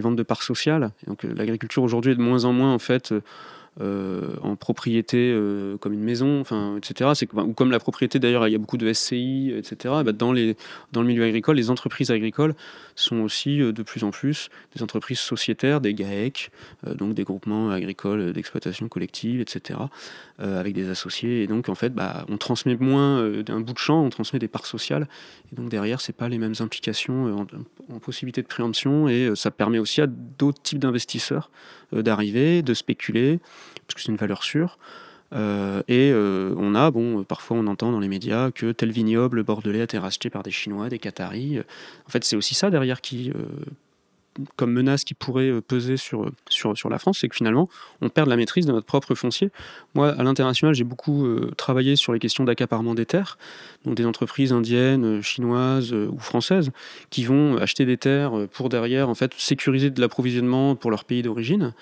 [0.00, 0.90] ventes de parts sociales.
[1.22, 3.12] l'agriculture aujourd'hui est de moins en moins en fait
[3.80, 7.10] euh, en propriété euh, comme une maison, enfin, etc.
[7.16, 9.94] C'est ou comme la propriété d'ailleurs, il y a beaucoup de SCI, etc.
[10.04, 10.54] Bah, dans, le
[10.94, 12.54] milieu agricole, les entreprises agricoles
[12.94, 16.52] sont aussi euh, de plus en plus des entreprises sociétaires, des GAEC,
[16.86, 19.80] donc des groupements agricoles d'exploitation collective, etc.
[20.38, 21.42] avec des associés.
[21.42, 24.46] Et donc en fait, bah, on transmet moins d'un bout de champ, on transmet des
[24.46, 25.08] parts sociales.
[25.52, 27.46] Et donc derrière, c'est pas les mêmes implications
[27.90, 31.50] en, possibilité de préemption et ça permet aussi à d'autres types d'investisseurs
[32.02, 33.38] d'arriver, de spéculer
[33.86, 34.78] parce que c'est une valeur sûre.
[35.32, 39.42] Euh, et euh, on a, bon, parfois on entend dans les médias que tel vignoble
[39.42, 41.60] bordelais a été racheté par des Chinois, des Qataris.
[42.06, 43.42] En fait, c'est aussi ça derrière qui, euh,
[44.56, 47.68] comme menace qui pourrait peser sur, sur, sur la France, c'est que finalement,
[48.00, 49.50] on perd la maîtrise de notre propre foncier.
[49.94, 53.38] Moi, à l'international, j'ai beaucoup travaillé sur les questions d'accaparement des terres,
[53.84, 56.70] donc des entreprises indiennes, chinoises ou françaises
[57.10, 61.22] qui vont acheter des terres pour derrière, en fait, sécuriser de l'approvisionnement pour leur pays
[61.22, 61.72] d'origine.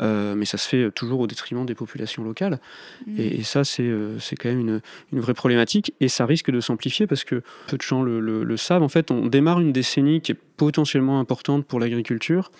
[0.00, 2.60] Euh, mais ça se fait toujours au détriment des populations locales.
[3.06, 3.18] Mm.
[3.18, 4.80] Et, ça, euh, c'est quand même une,
[5.12, 8.56] une, vraie problématique, et ça risque de s'amplifier parce que peu de gens le, le,
[8.56, 8.82] savent.
[8.82, 12.50] En fait, on démarre une décennie qui est potentiellement importante pour l'agriculture.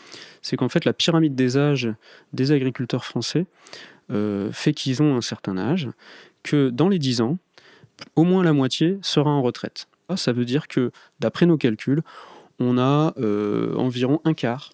[0.42, 1.88] C'est qu'en fait, la pyramide des âges
[2.32, 3.46] des agriculteurs français
[4.10, 5.88] euh, fait qu'ils ont un certain âge,
[6.42, 7.38] que dans les 10 ans,
[8.16, 9.86] au moins la moitié sera en retraite.
[10.16, 12.02] Ça veut dire que, d'après nos calculs,
[12.58, 13.12] on a
[13.76, 14.70] environ un quart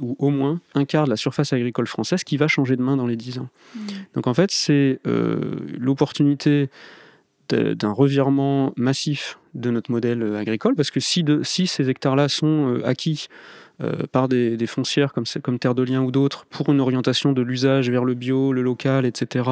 [0.00, 2.96] ou au moins un quart de la surface agricole française qui va changer de main
[2.96, 3.48] dans les 10 ans.
[3.74, 3.80] Mmh.
[4.14, 6.68] Donc en fait, c'est euh, l'opportunité
[7.48, 12.28] d'un revirement massif de notre modèle euh, agricole, parce que si, de, si ces hectares-là
[12.28, 13.28] sont euh, acquis
[14.12, 17.42] par des, des, foncières comme, comme Terre de Liens ou d'autres pour une orientation de
[17.42, 19.50] l'usage vers le bio, le local, etc.,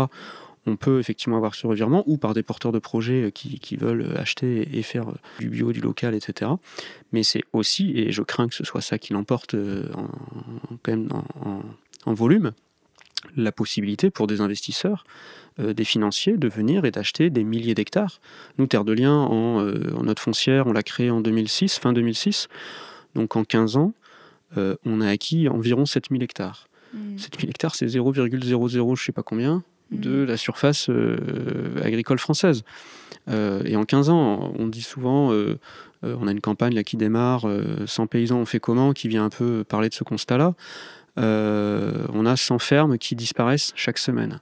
[0.66, 4.14] on peut effectivement avoir ce revirement, ou par des porteurs de projets euh, qui, veulent
[4.16, 6.50] acheter et faire euh, du bio, du local, etc.
[7.12, 10.08] Mais c'est aussi, et je crains que ce soit ça qui l'emporte euh, en,
[10.82, 11.08] quand même
[12.04, 12.52] en, volume,
[13.36, 15.04] la possibilité pour des investisseurs,
[15.58, 18.20] des financiers, de venir et d'acheter des milliers d'hectares.
[18.56, 19.62] Nous, Terre de Liens, en,
[20.02, 22.48] notre foncière, on l'a créée en 2006, fin 2006.
[23.14, 23.92] Donc en 15 ans,
[24.56, 26.68] on a acquis environ 7000 hectares.
[27.18, 27.50] 7000 mmh.
[27.50, 31.18] hectares, c'est 0,00 je sais pas combien de la surface euh,
[31.82, 32.62] agricole française.
[33.28, 35.58] Euh, et en 15 ans, on dit souvent, euh,
[36.02, 37.46] on a une campagne là, qui démarre,
[37.86, 40.54] 100 paysans on fait comment, qui vient un peu parler de ce constat-là.
[41.16, 44.40] on a 100 fermes qui disparaissent chaque semaine.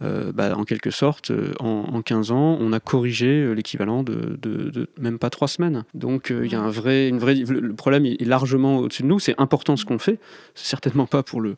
[0.00, 5.48] Bah, en quelque sorte, en, 15 ans, on a corrigé l'équivalent de, même pas trois
[5.48, 5.84] semaines.
[5.94, 9.18] Donc il y a un vrai, une vraie, le problème est largement au-dessus de nous.
[9.18, 10.20] C'est important ce qu'on fait.
[10.54, 11.56] C'est certainement pas pour le,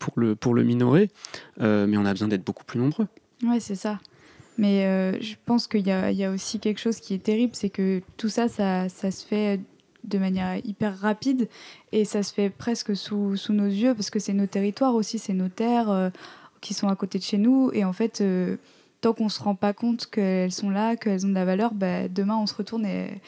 [0.00, 1.10] pour le, pour le minorer,
[1.60, 3.06] euh, mais on a besoin d'être beaucoup plus nombreux.
[3.44, 4.00] Ouais, c'est ça.
[4.58, 7.70] Mais euh, je pense qu'il y, y a, aussi quelque chose qui est terrible, c'est
[7.70, 9.60] que tout ça, ça, ça, se fait
[10.02, 11.48] de manière hyper rapide
[11.92, 15.18] et ça se fait presque sous, sous nos yeux parce que c'est nos territoires aussi,
[15.18, 16.10] c'est nos terres euh,
[16.60, 17.70] qui sont à côté de chez nous.
[17.72, 18.22] Et en fait,
[19.00, 21.72] tant qu'on ne se rend pas compte qu'elles sont là, qu'elles ont de la valeur,
[21.72, 23.20] bah, demain on se retourne et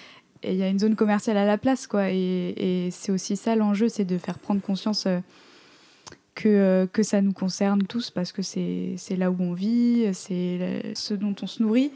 [0.45, 1.87] il y a une zone commerciale à la place.
[1.87, 2.11] Quoi.
[2.11, 5.07] Et c'est aussi ça l'enjeu, c'est de faire prendre conscience
[6.35, 10.93] que, euh, que ça nous concerne tous parce que c'est là où on vit, c'est
[10.95, 11.93] ce dont on se nourrit.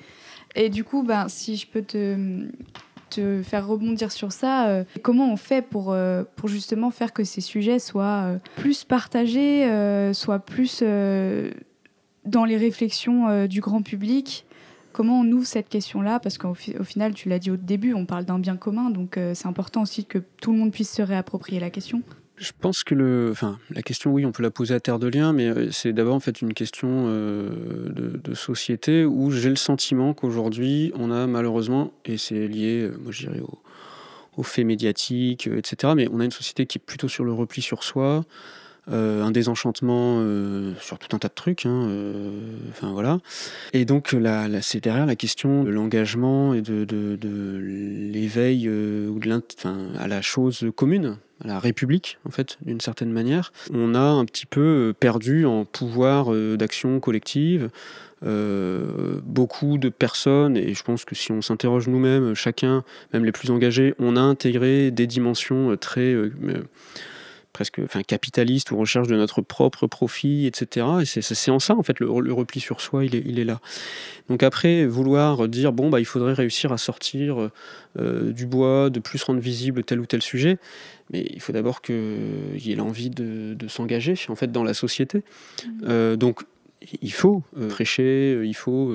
[0.55, 2.49] Et du coup, ben, si je peux te,
[3.43, 7.41] faire rebondir sur ça, euh, comment on fait pour, euh, pour justement faire que ces
[7.41, 9.67] sujets soient plus partagés,
[10.13, 14.45] soient plus dans les réflexions du grand public?
[14.93, 16.21] Comment on ouvre cette question-là?
[16.21, 19.19] Parce qu'au au final, tu l'as dit au début, on parle d'un bien commun, donc
[19.35, 22.03] c'est important aussi que tout le monde puisse se réapproprier la question.
[22.39, 25.07] Je pense que le, enfin, la question, oui, on peut la poser à terre de
[25.07, 29.57] lien, mais euh, c'est d'abord en fait une question euh, de, société où j'ai le
[29.57, 33.41] sentiment qu'aujourd'hui, on a malheureusement, et c'est lié, euh, moi je dirais,
[34.37, 37.63] aux faits médiatiques, etc., mais on a une société qui est plutôt sur le repli
[37.63, 38.27] sur soi,
[38.89, 40.23] un désenchantement
[40.81, 41.67] sur tout un tas de trucs.
[41.67, 41.89] Hein,
[42.71, 43.19] enfin voilà.
[43.73, 46.87] Et donc là, c'est derrière la question de l'engagement et de,
[48.13, 53.53] l'éveil de à la chose commune la République, en fait, d'une certaine manière.
[53.73, 57.71] On a un petit peu euh, perdu en pouvoir euh, d'action collective.
[58.25, 63.33] Euh, beaucoup de personnes, et je pense que si on s'interroge nous-mêmes, chacun, même les
[63.33, 66.15] plus engagés, on a intégré des dimensions très
[67.57, 70.87] presque enfin, capitaliste ou recherche de notre propre profit, etc.
[71.01, 73.61] Et c'est en ça, en fait, le, repli sur soi, il est, il est, là.
[74.29, 77.49] Donc après, vouloir dire, bon, bah, il faudrait réussir à sortir
[77.99, 80.59] euh, du bois, de plus rendre visible tel ou tel sujet,
[81.11, 81.97] mais il faut d'abord qu'il
[82.59, 85.19] y ait l'envie de, de s'engager, en fait, dans la société.
[85.19, 85.71] Mmh.
[85.89, 86.43] Euh, donc,
[87.01, 88.93] il faut euh, prêcher, il faut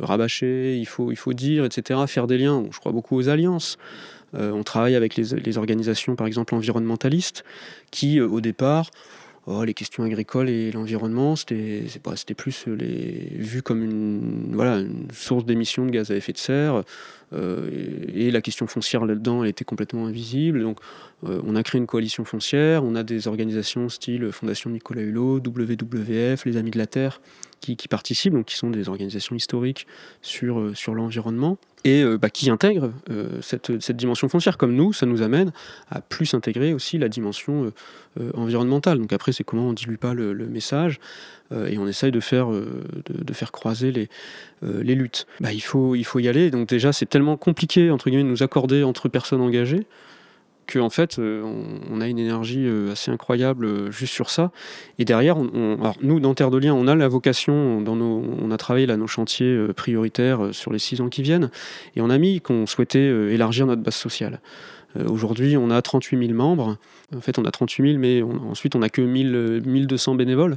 [0.00, 2.64] rabâcher, il faut, il faut dire, etc., faire des liens.
[2.70, 3.76] je crois beaucoup aux alliances.
[4.34, 7.44] Euh, on travaille avec les, organisations, par exemple, environnementalistes,
[7.90, 8.90] qui, euh, au départ,
[9.46, 14.56] oh, les questions agricoles et l'environnement, c'était plus euh, les, vu comme une,
[15.12, 16.84] source d'émissions de gaz à effet de serre.
[17.34, 20.62] Et, la question foncière là-dedans, était complètement invisible.
[20.62, 20.78] Donc,
[21.22, 22.84] on a créé une coalition foncière.
[22.84, 27.20] On a des organisations style Fondation Nicolas Hulot, WWF, les Amis de la Terre,
[27.60, 29.86] qui, participent, donc qui sont des organisations historiques
[30.22, 34.56] sur, sur l'environnement et euh, bah, qui intègre euh, cette, cette, dimension foncière.
[34.58, 35.52] Comme nous, ça nous amène
[35.90, 37.72] à plus intégrer aussi la dimension
[38.20, 38.98] euh, environnementale.
[38.98, 40.98] Donc après, c'est comment on dilue pas le, message
[41.52, 44.08] et on essaye de faire, de, faire croiser les,
[44.62, 45.26] les luttes.
[45.40, 46.50] Bah, il, faut, il faut y aller.
[46.50, 49.86] Donc déjà, c'est tellement compliqué entre guillemets de nous accorder entre personnes engagées
[50.66, 51.42] qu'en en fait, euh,
[51.90, 54.50] on, a une énergie euh, assez incroyable euh, juste sur ça.
[54.98, 58.56] Et derrière, nous, dans Terre de Liens, on a la vocation, dans nos, on a
[58.56, 61.50] travaillé là nos chantiers prioritaires sur les six ans qui viennent,
[61.96, 64.40] et on a mis qu'on souhaitait élargir notre base sociale.
[65.08, 66.76] Aujourd'hui, on a 38 000 membres.
[67.14, 70.56] En fait, on a 38 000, mais ensuite, on n'a que 1000, 1200 bénévoles.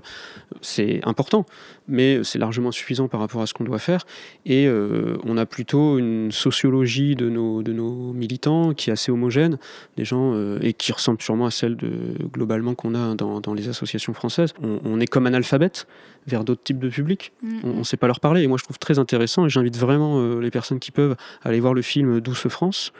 [0.62, 1.46] C'est important,
[1.88, 4.06] mais c'est largement suffisant par rapport à ce qu'on doit faire.
[4.46, 9.12] Et euh, on a plutôt une sociologie de nos, de nos militants qui est assez
[9.12, 9.58] homogène,
[9.96, 11.90] des gens, euh, et qui ressemble sûrement à celle de,
[12.32, 14.54] globalement qu'on a dans, dans, les associations françaises.
[14.62, 15.88] On, est comme analphabète
[16.26, 17.32] vers d'autres types de publics.
[17.42, 17.60] Mm.
[17.64, 18.44] On ne sait pas leur parler.
[18.44, 21.60] Et moi, je trouve très intéressant, et j'invite vraiment euh, les personnes qui peuvent aller
[21.60, 22.92] voir le film Douce France,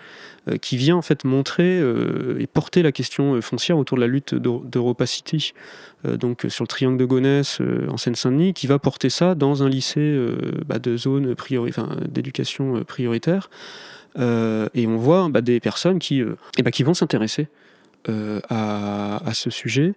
[0.62, 1.82] qui vient en fait montrer
[2.40, 5.54] et porter la question foncière autour de la lutte d'Europacity,
[6.04, 10.00] donc sur le triangle de Gonesse en Seine-Saint-Denis, qui va porter ça dans un lycée
[10.00, 11.36] euh, bah, de zone
[12.10, 13.50] d'éducation euh, prioritaire.
[14.18, 16.24] Euh, et on voit bah, des personnes qui,
[16.64, 17.48] bah, qui vont s'intéresser
[18.50, 19.94] à, ce sujet.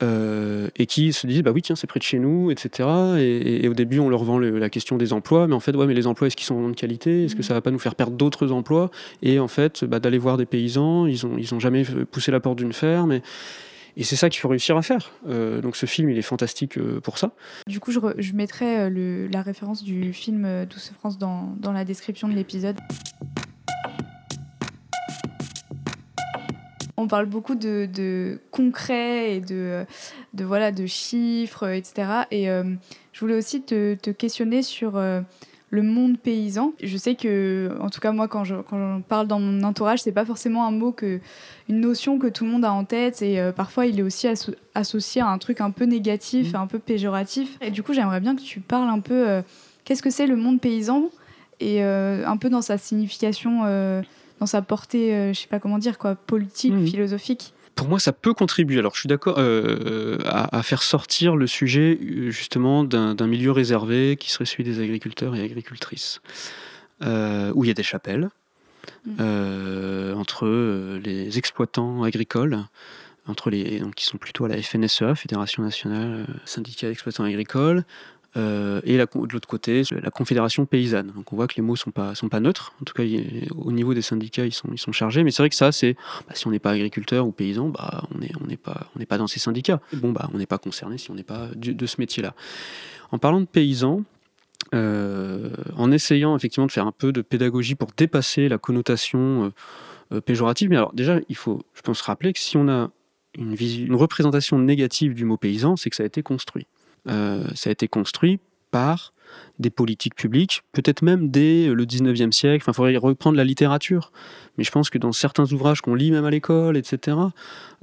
[0.00, 3.74] Et qui se disent bah oui tiens c'est près de chez nous etc et, au
[3.74, 6.28] début on leur vend la question des emplois mais en fait ouais mais les emplois
[6.28, 7.24] est-ce qu'ils sont de qualité?
[7.24, 8.90] Est-ce que ça va pas nous faire perdre d'autres emplois?
[9.22, 12.58] Et en fait d'aller voir des paysans ils ont ils ont jamais poussé la porte
[12.58, 13.22] d'une ferme et,
[13.98, 15.10] et c'est ça qu'il faut réussir à faire.
[15.26, 17.32] Euh, donc ce film, il est fantastique euh, pour ça.
[17.66, 21.72] Du coup, je, je mettrai euh, le, la référence du film Douce France dans, dans
[21.72, 22.76] la description de l'épisode.
[26.98, 29.84] On parle beaucoup de, de concret et de,
[30.34, 32.24] de, voilà, de chiffres, etc.
[32.30, 35.00] Et je voulais aussi te, te questionner sur
[35.70, 36.72] le monde paysan.
[36.82, 40.12] Je sais que, en tout cas moi, quand je, quand parle dans mon entourage, c'est
[40.12, 41.20] pas forcément un mot que,
[41.68, 43.20] une notion que tout le monde a en tête.
[43.22, 44.28] Et euh, parfois, il est aussi
[44.74, 46.56] associé à un truc un peu négatif, mmh.
[46.56, 47.58] un peu péjoratif.
[47.60, 49.28] Et du coup, j'aimerais bien que tu parles un peu.
[49.28, 49.42] Euh,
[49.84, 51.10] qu'est-ce que c'est le monde paysan?
[51.60, 53.64] Et euh, un peu dans sa signification,
[54.40, 56.86] dans sa portée, je sais pas comment dire quoi, politique, mmh.
[56.86, 58.80] philosophique pour moi, ça peut contribuer.
[58.80, 61.96] Alors, je suis d'accord euh, à, faire sortir le sujet
[62.30, 66.20] justement d'un milieu réservé qui serait celui des agriculteurs et agricultrices,
[67.04, 68.30] euh, où il y a des chapelles
[69.20, 70.48] euh, entre
[71.04, 72.64] les exploitants agricoles,
[73.28, 77.84] entre les donc qui sont plutôt à la FNSEA, Fédération nationale syndicat d'exploitants agricoles,
[78.36, 81.12] euh, et de l'autre côté, la Confédération paysanne.
[81.14, 82.72] Donc on voit que les mots sont pas sont pas neutres.
[82.80, 83.02] En tout cas,
[83.56, 85.24] au niveau des syndicats, ils sont ils sont chargés.
[85.24, 85.94] Mais c'est vrai que ça, c'est
[86.28, 89.18] bah, si on n'est pas agriculteur ou paysan, bah on n'est on n'est pas pas
[89.18, 89.80] dans ces syndicats.
[89.94, 92.34] Bon bah on n'est pas concerné si on n'est pas de ce métier-là.
[93.10, 94.02] En parlant de paysans,
[94.74, 99.52] euh, en essayant effectivement de faire un peu de pédagogie pour dépasser la connotation
[100.12, 100.68] euh, péjorative.
[100.68, 102.90] Mais alors déjà, il faut, je pense, rappeler que si on a
[103.34, 106.66] une, une représentation négative du mot paysan, c'est que ça a été construit.
[107.08, 109.12] Euh, ça a été construit par
[109.58, 112.62] des politiques publiques, peut-être même dès le 19e siècle.
[112.62, 114.10] Enfin, il faudrait reprendre la littérature.
[114.56, 117.16] Mais je pense que dans certains ouvrages qu'on lit même à l'école, etc.,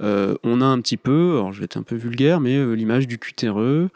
[0.00, 2.72] euh, on a un petit peu, alors je vais être un peu vulgaire, mais euh,
[2.72, 3.90] l'image du cutéreux,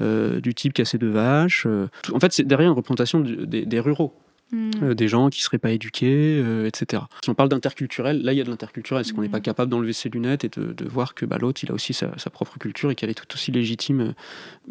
[0.00, 1.66] du type cassé de vache.
[2.10, 4.14] en fait, c'est derrière une représentation des ruraux.
[4.52, 4.70] Hmm.
[4.82, 7.04] Euh, des gens qui seraient pas éduqués, euh, etc.
[7.22, 9.42] Si on parle d'interculturel, là il y a de l'interculturel, c'est qu'on n'est pas hmm.
[9.42, 12.58] capable d'enlever ses lunettes et de, voir que bah, l'autre il a aussi sa, propre
[12.58, 14.14] culture et qu'elle est tout aussi légitime.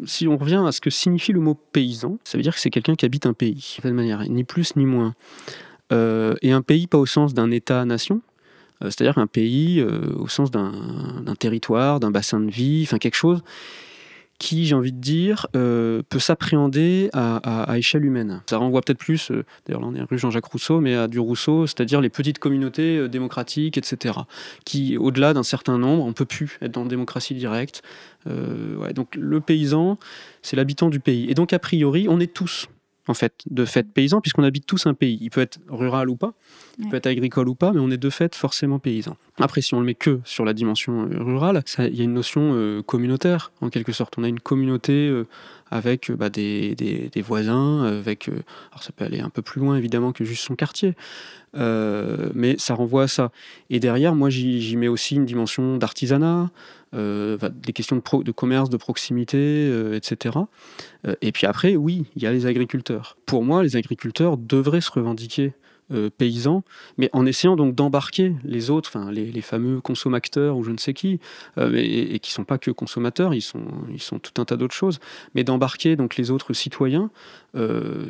[0.04, 2.70] Si on revient à ce que signifie le mot paysan, ça veut dire que c'est
[2.70, 5.14] quelqu'un qui habite un pays, de cette manière, ni plus ni moins.
[5.92, 8.20] Euh, et un pays pas au sens d'un État-nation,
[8.82, 10.72] c'est-à-dire un pays au sens d'un
[11.38, 13.42] territoire, d'un bassin de vie, enfin quelque chose
[14.40, 18.42] qui, j'ai envie de dire, euh, peut s'appréhender à, échelle humaine.
[18.48, 21.20] Ça renvoie peut-être plus, euh, d'ailleurs là on est rue Jean-Jacques Rousseau, mais à du
[21.20, 24.20] Rousseau, c'est-à-dire les petites communautés euh, démocratiques, etc.,
[24.64, 27.82] qui, au-delà d'un certain nombre, on peut plus être dans la démocratie directe.
[28.94, 29.98] donc le paysan,
[30.42, 31.30] c'est l'habitant du pays.
[31.30, 32.66] Et donc a priori, on est tous
[33.10, 35.18] en fait, de fait paysan, puisqu'on habite tous un pays.
[35.20, 36.32] Il peut être rural ou pas,
[36.78, 39.16] il peut être agricole ou pas, mais on est de fait forcément paysan.
[39.38, 42.14] Après, si on le met que sur la dimension euh, rurale, il y a une
[42.14, 44.14] notion euh, communautaire, en quelque sorte.
[44.16, 45.26] On a une communauté euh,
[45.70, 48.28] avec bah, des, voisins, avec...
[48.28, 50.94] alors ça peut aller un peu plus loin, évidemment, que juste son quartier.
[51.54, 53.30] mais ça renvoie à ça.
[53.70, 56.50] Et derrière, moi, j'y mets aussi une dimension d'artisanat,
[56.92, 60.38] euh, des questions de, commerce, de proximité, euh, etc.
[61.06, 63.16] Euh, et puis après, oui, il y a les agriculteurs.
[63.26, 65.52] Pour moi, les agriculteurs devraient se revendiquer
[66.16, 66.62] paysans,
[66.98, 71.20] mais en essayant donc d'embarquer les autres, les, fameux consommateurs ou je ne sais qui,
[71.58, 73.60] et, qui sont pas que consommateurs, ils sont,
[74.22, 75.00] tout un tas d'autres choses,
[75.34, 77.10] mais d'embarquer donc les autres citoyens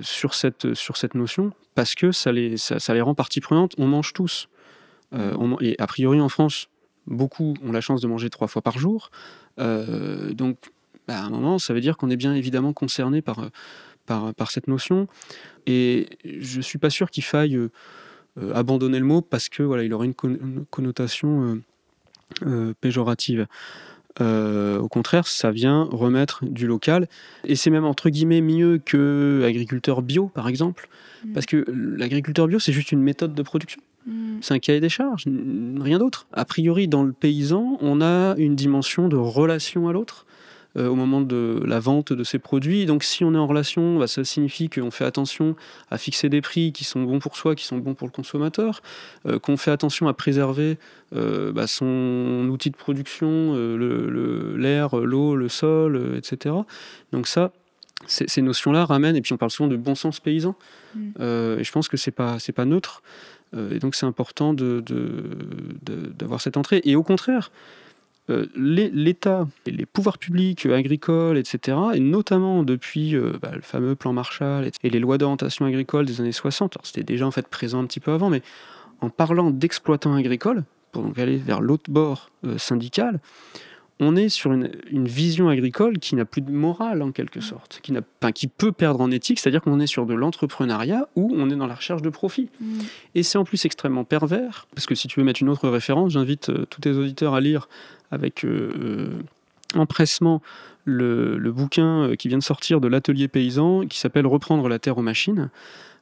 [0.03, 3.73] sur cette sur cette notion parce que ça les ça, les rend partie prenante.
[3.79, 4.49] On mange tous.
[5.61, 6.69] et a priori en France,
[7.07, 9.11] beaucoup ont la chance de manger trois fois par jour.
[9.59, 10.57] Euh, donc,
[11.07, 13.51] bah, à un moment, ça veut dire qu'on est bien évidemment concerné par,
[14.11, 15.07] par, par, cette notion.
[15.67, 17.69] Et je ne suis pas sûr qu'il faille euh,
[18.55, 21.61] abandonner le mot parce que voilà, il aurait une, connotation
[22.45, 23.47] euh, péjorative.
[24.19, 27.07] au contraire, ça vient remettre du local.
[27.45, 30.89] Et c'est même entre guillemets mieux que agriculteur bio, par exemple.
[31.25, 31.33] Mmh.
[31.33, 33.81] Parce que l'agriculteur bio, c'est juste une méthode de production.
[34.07, 34.39] Mm.
[34.41, 36.27] C'est un cahier des charges, rien d'autre.
[36.33, 40.27] A priori, dans le paysan, on a une dimension de relation à l'autre
[40.77, 42.87] euh, au moment de la vente de ces produits.
[42.87, 45.57] Donc, si on est en relation, bah, ça signifie qu'on fait attention
[45.91, 48.83] à fixer des prix qui sont bons pour soi, qui sont bons pour le consommateur,
[49.27, 50.79] euh, qu'on fait attention à préserver
[51.15, 53.55] euh, bah, son outil de production,
[54.57, 56.55] l'air, l'eau, le sol, etc.
[57.13, 57.53] Donc ça,
[58.07, 60.55] ces notions-là ramènent, et puis on parle souvent de bon sens paysan,
[60.95, 61.01] mm.
[61.59, 63.03] et je pense que c'est pas, pas neutre.
[63.57, 66.81] Euh, et donc c'est important d'avoir cette entrée.
[66.85, 67.51] Et au contraire,
[68.31, 74.13] euh, l'État les pouvoirs publics agricoles, etc., et notamment depuis euh, bah, le fameux plan
[74.13, 77.87] Marshall et les lois d'orientation agricole des années 60, c'était déjà en fait présent un
[77.87, 78.43] petit peu avant, mais
[79.01, 83.21] en parlant d'exploitants agricoles, pour donc aller vers l'autre bord syndical,
[84.01, 87.93] on est sur une, vision agricole qui n'a plus de morale en quelque sorte, qui,
[88.35, 91.67] qui peut perdre en éthique, c'est-à-dire qu'on est sur de l'entrepreneuriat où on est dans
[91.67, 92.49] la recherche de profit.
[92.61, 92.79] Mm.
[93.15, 96.13] Et c'est en plus extrêmement pervers, parce que si tu veux mettre une autre référence,
[96.13, 97.69] j'invite euh, tous tes auditeurs à lire
[98.11, 100.41] avec euh, euh, empressement
[100.87, 105.03] le, bouquin qui vient de sortir de l'atelier paysan qui s'appelle Reprendre la terre aux
[105.03, 105.51] machines.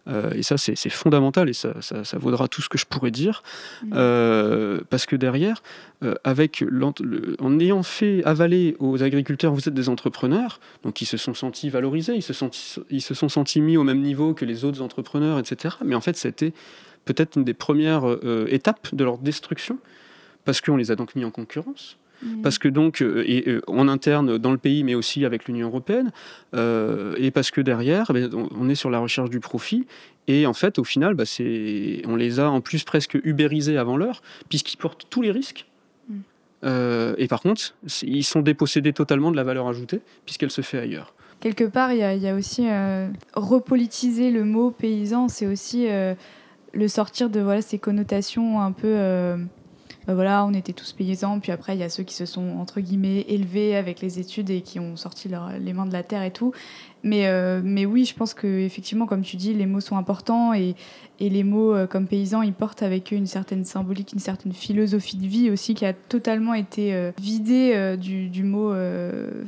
[0.09, 1.73] Euh, et ça, c'est fondamental et ça,
[2.15, 3.43] vaudra tout ce que je pourrais dire.
[3.83, 3.93] Mmh.
[3.95, 5.63] Euh, parce que derrière,
[6.03, 6.65] euh, avec
[7.41, 11.71] en ayant fait avaler aux agriculteurs, vous êtes des entrepreneurs, donc ils se sont sentis
[11.71, 12.51] valorisés, ils se, sont,
[12.91, 15.77] ils se sont sentis mis au même niveau que les autres entrepreneurs, etc.
[15.85, 16.53] Mais en fait, c'était
[17.05, 18.05] peut-être une des premières
[18.49, 19.79] étapes de leur destruction,
[20.45, 21.99] parce qu'on les a donc mis en concurrence.
[22.23, 22.43] Mm.
[22.43, 25.69] Parce que donc, euh, et, euh, en interne dans le pays, mais aussi avec l'Union
[25.69, 26.11] européenne,
[26.55, 29.87] euh, et parce que derrière, ben, on est sur la recherche du profit,
[30.27, 31.25] et en fait, au final, bah,
[32.07, 35.67] on les a en plus presque ubérisés avant l'heure, puisqu'ils portent tous les risques.
[36.09, 37.15] Mm.
[37.19, 41.15] et par contre, ils sont dépossédés totalement de la valeur ajoutée, puisqu'elle se fait ailleurs.
[41.41, 42.67] Quelque part, il y, a aussi
[43.35, 49.37] repolitiser le mot paysan, c'est aussi le sortir de voilà, ces connotations un peu
[50.09, 52.57] bah voilà, on était tous paysans, puis après il y a ceux qui se sont
[52.57, 55.29] entre guillemets élevés avec les études et qui ont sorti
[55.61, 56.55] les mains de la terre et tout.
[57.05, 60.55] Mais, euh, mais oui, je pense que effectivement, comme tu dis, les mots sont importants
[60.55, 60.77] et,
[61.21, 64.55] et les mots euh, comme paysans, ils portent avec eux une certaine symbolique, une certaine
[64.55, 68.71] philosophie de vie aussi qui a totalement été euh, vidée du, du, mot,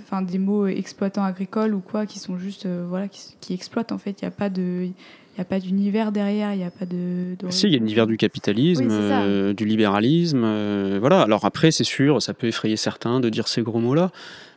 [0.03, 3.99] enfin des mots exploitants agricoles ou quoi, qui sont juste voilà, qui, qui exploitent en
[3.99, 4.21] fait.
[4.21, 4.91] Il n'y a pas de
[5.39, 7.37] n'y a pas d'univers derrière, il n'y a pas de.
[7.51, 10.43] Si, il y a l'univers du capitalisme, euh, du libéralisme.
[10.45, 11.22] Euh, voilà.
[11.22, 14.11] Alors après, c'est sûr, ça peut effrayer certains de dire ces gros mots-là.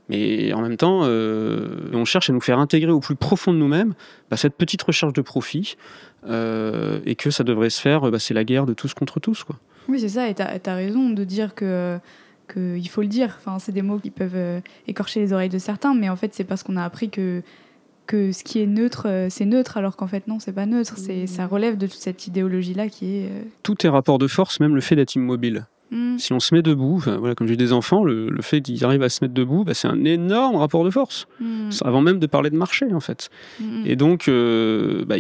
[0.09, 3.57] Mais en même temps, euh, on cherche à nous faire intégrer au plus profond de
[3.57, 3.93] nous-mêmes
[4.29, 5.77] bah, cette petite recherche de profit
[6.25, 9.43] et que ça devrait se faire, bah, c'est la guerre de tous contre tous.
[9.43, 9.57] Quoi.
[9.87, 11.99] Oui, c'est ça, et tu as, raison de dire que
[12.51, 13.37] qu'il faut le dire.
[13.37, 16.43] Enfin, c'est des mots qui peuvent écorcher les oreilles de certains, mais en fait, c'est
[16.43, 17.41] parce qu'on a appris que
[18.05, 20.95] que ce qui est neutre, euh, c'est neutre, alors qu'en fait, non, c'est pas neutre.
[20.97, 23.25] C'est, ça relève de toute cette idéologie-là qui est.
[23.25, 25.65] Euh, Tout est rapport de force, même le fait d'être immobile.
[25.91, 26.17] Hmm.
[26.17, 29.09] Si on se met debout, voilà, comme j'ai des enfants, le, fait qu'ils arrivent à
[29.09, 31.27] se mettre debout, bah, c'est un énorme rapport de force.
[31.39, 31.69] Hmm.
[31.83, 33.29] Avant même de parler de marché, en fait.
[33.85, 35.15] Et donc, euh, bah,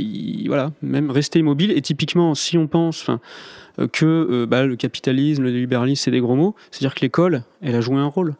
[0.47, 1.71] voilà, même rester immobile.
[1.71, 3.09] Et typiquement, si on pense
[3.91, 7.81] que bah, le capitalisme, le libéralisme, c'est des gros mots, c'est-à-dire que l'école, elle a
[7.81, 8.35] joué un rôle.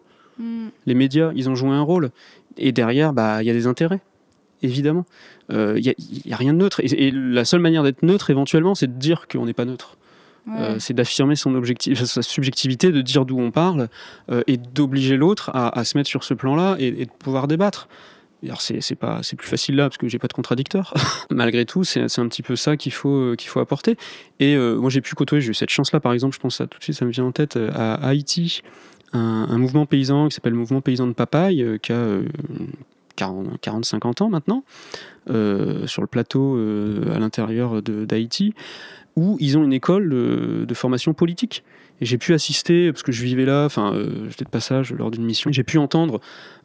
[0.86, 2.10] Les médias, ils ont joué un rôle.
[2.58, 4.02] Et derrière, bah, il y a des intérêts,
[4.64, 5.06] évidemment.
[5.50, 5.94] Il
[6.26, 6.80] n'y a, rien de neutre.
[6.80, 9.98] Et, et la seule manière d'être neutre, éventuellement, c'est de dire qu'on n'est pas neutre.
[10.48, 10.54] Ouais.
[10.60, 13.88] Euh, c'est d'affirmer son objectif, sa subjectivité, de dire d'où on parle
[14.30, 17.48] euh, et d'obliger l'autre à, à se mettre sur ce plan-là et, et de pouvoir
[17.48, 17.88] débattre.
[18.46, 20.94] Alors c'est pas c'est plus facile là parce que j'ai pas de contradicteur.
[21.30, 23.96] Malgré tout, c'est un petit peu ça qu'il faut euh, qu'il faut apporter.
[24.40, 26.68] Et euh, moi j'ai pu côtoyer, j'ai eu cette chance-là par exemple, je pense à
[26.68, 28.62] tout de suite, ça me vient en tête euh, à Haïti,
[29.14, 32.24] un, un mouvement paysan qui s'appelle le mouvement paysan de Papaye, euh, qui a euh,
[33.18, 34.64] 40-50 ans maintenant,
[35.30, 38.54] euh, sur le plateau euh, à l'intérieur d'Haïti,
[39.16, 41.64] où ils ont une école de, formation politique.
[42.02, 45.12] Et j'ai pu assister, parce que je vivais là, enfin, euh, j'étais de passage lors
[45.12, 46.20] d'une mission, j'ai pu entendre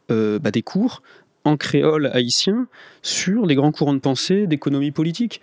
[0.09, 1.03] bah, des cours
[1.45, 2.67] en créole haïtien
[3.03, 5.39] sur les grands courants de pensée d'économie politique.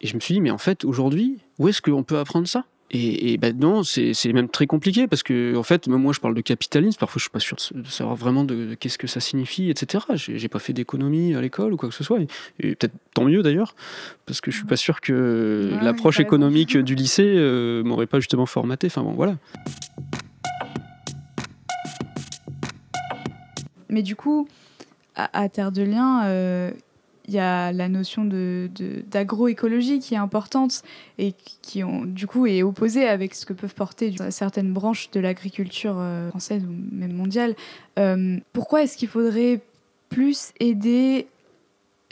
[0.00, 2.64] Et je me suis dit, mais en fait, aujourd'hui, où est-ce qu'on peut apprendre ça?
[2.94, 6.34] Et, et ben non, c'est même très compliqué parce que, en fait, moi, je parle
[6.34, 6.98] de capitalisme.
[6.98, 10.04] Parfois, je suis pas sûr de, savoir vraiment de, de qu'est-ce que ça signifie, etc.
[10.14, 12.20] J'ai pas fait d'économie à l'école ou quoi que ce soit.
[12.20, 12.26] Et,
[12.60, 13.74] et peut-être tant mieux d'ailleurs,
[14.26, 18.20] parce que je suis pas sûr que Ouais, l'approche économique du lycée euh, m'aurait pas
[18.20, 18.86] justement formaté.
[18.86, 19.36] Enfin bon, voilà.
[23.88, 24.48] Mais du coup,
[25.14, 26.70] à, à Terre de Liens, euh,
[27.26, 30.82] il y a la notion de, de- d'agroécologie qui est importante
[31.18, 35.10] et qui- ont, du coup est opposée avec ce que peuvent porter du- certaines branches
[35.10, 37.54] de l'agriculture euh, française ou même mondiale.
[37.98, 39.60] Euh, pourquoi est-ce qu'il faudrait
[40.10, 41.26] plus aider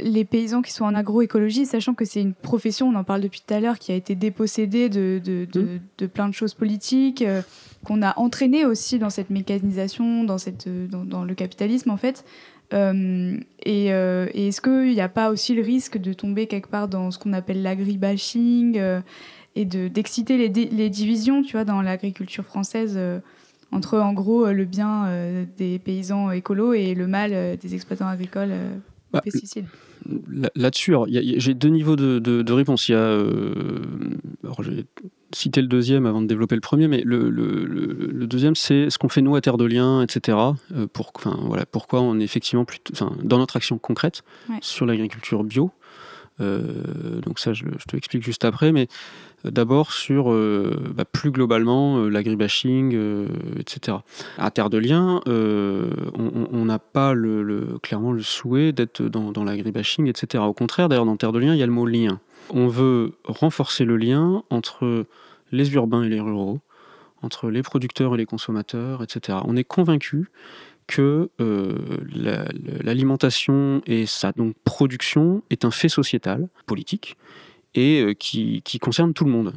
[0.00, 3.40] les paysans qui sont en agroécologie, sachant que c'est une profession, on en parle depuis
[3.46, 7.22] tout à l'heure, qui a été dépossédée de, de, de- de plein de choses politiques,
[7.22, 7.42] euh,
[7.84, 12.24] qu'on a entraîné aussi dans cette mécanisation, dans, cette, dans, dans le capitalisme en fait.
[12.72, 16.68] Euh, et euh, et est-ce qu'il n'y a pas aussi le risque de tomber quelque
[16.68, 19.00] part dans ce qu'on appelle l'agribashing euh,
[19.54, 23.18] et de, d'exciter les, les divisions, tu vois, dans l'agriculture française euh,
[23.72, 25.08] entre en gros le bien
[25.58, 28.52] des paysans écolos et le mal des exploitants agricoles
[29.12, 29.66] Bah, pesticides
[30.30, 32.88] Là- Là-dessus, j'ai deux niveaux de, de, de réponse.
[32.88, 33.12] Il y a,
[34.44, 34.62] alors,
[35.34, 38.90] cité le deuxième avant de développer le premier, mais le, le- le- le deuxième, c'est
[38.90, 40.38] ce qu'on fait nous à Terre de Liens, etc.
[40.76, 44.56] euh, pour, enfin, voilà, pourquoi on est effectivement plutôt, enfin, dans notre action concrète Ouais.
[44.60, 45.70] sur l'agriculture bio.
[46.40, 48.88] Euh, donc ça, je, je te l'explique juste après, mais
[49.44, 52.96] euh, d'abord sur euh, bah, plus globalement l'agribashing,
[53.58, 53.98] etc.
[54.38, 60.06] À Terre de Liens, on- n'a pas le- clairement le souhait d'être dans, dans l'agribashing,
[60.08, 60.42] etc.
[60.46, 62.18] Au contraire, d'ailleurs, dans Terre de Liens, il y a le mot lien.
[62.54, 65.06] On veut renforcer le lien entre
[65.52, 66.60] les urbains et les ruraux,
[67.22, 69.38] entre les producteurs et les consommateurs, etc.
[69.44, 70.28] On est convaincu
[70.86, 71.78] que euh,
[72.14, 74.32] la- la- l'alimentation et sa
[74.64, 77.16] production est un fait sociétal, politique,
[77.74, 79.54] et euh, qui, concerne tout le monde,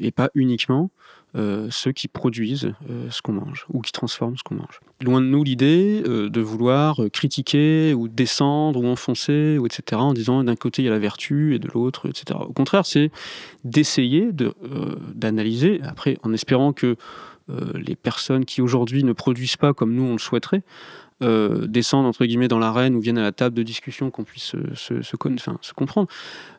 [0.00, 0.90] et pas uniquement
[1.36, 4.80] euh, ceux qui produisent euh, ce qu'on mange ou qui transforment ce qu'on mange.
[5.00, 10.00] Loin de nous l'idée euh, de vouloir euh, critiquer ou descendre ou enfoncer ou etc.
[10.00, 12.38] en disant d'un côté il y a la vertu et de l'autre etc.
[12.40, 13.10] Au contraire, c'est
[13.64, 16.96] d'essayer de, euh, d'analyser après en espérant que
[17.50, 20.62] euh, les personnes qui aujourd'hui ne produisent pas comme nous on le souhaiterait
[21.24, 24.54] euh, descendent entre guillemets dans l'arène ou viennent à la table de discussion qu'on puisse
[24.74, 26.08] se, se, comprendre.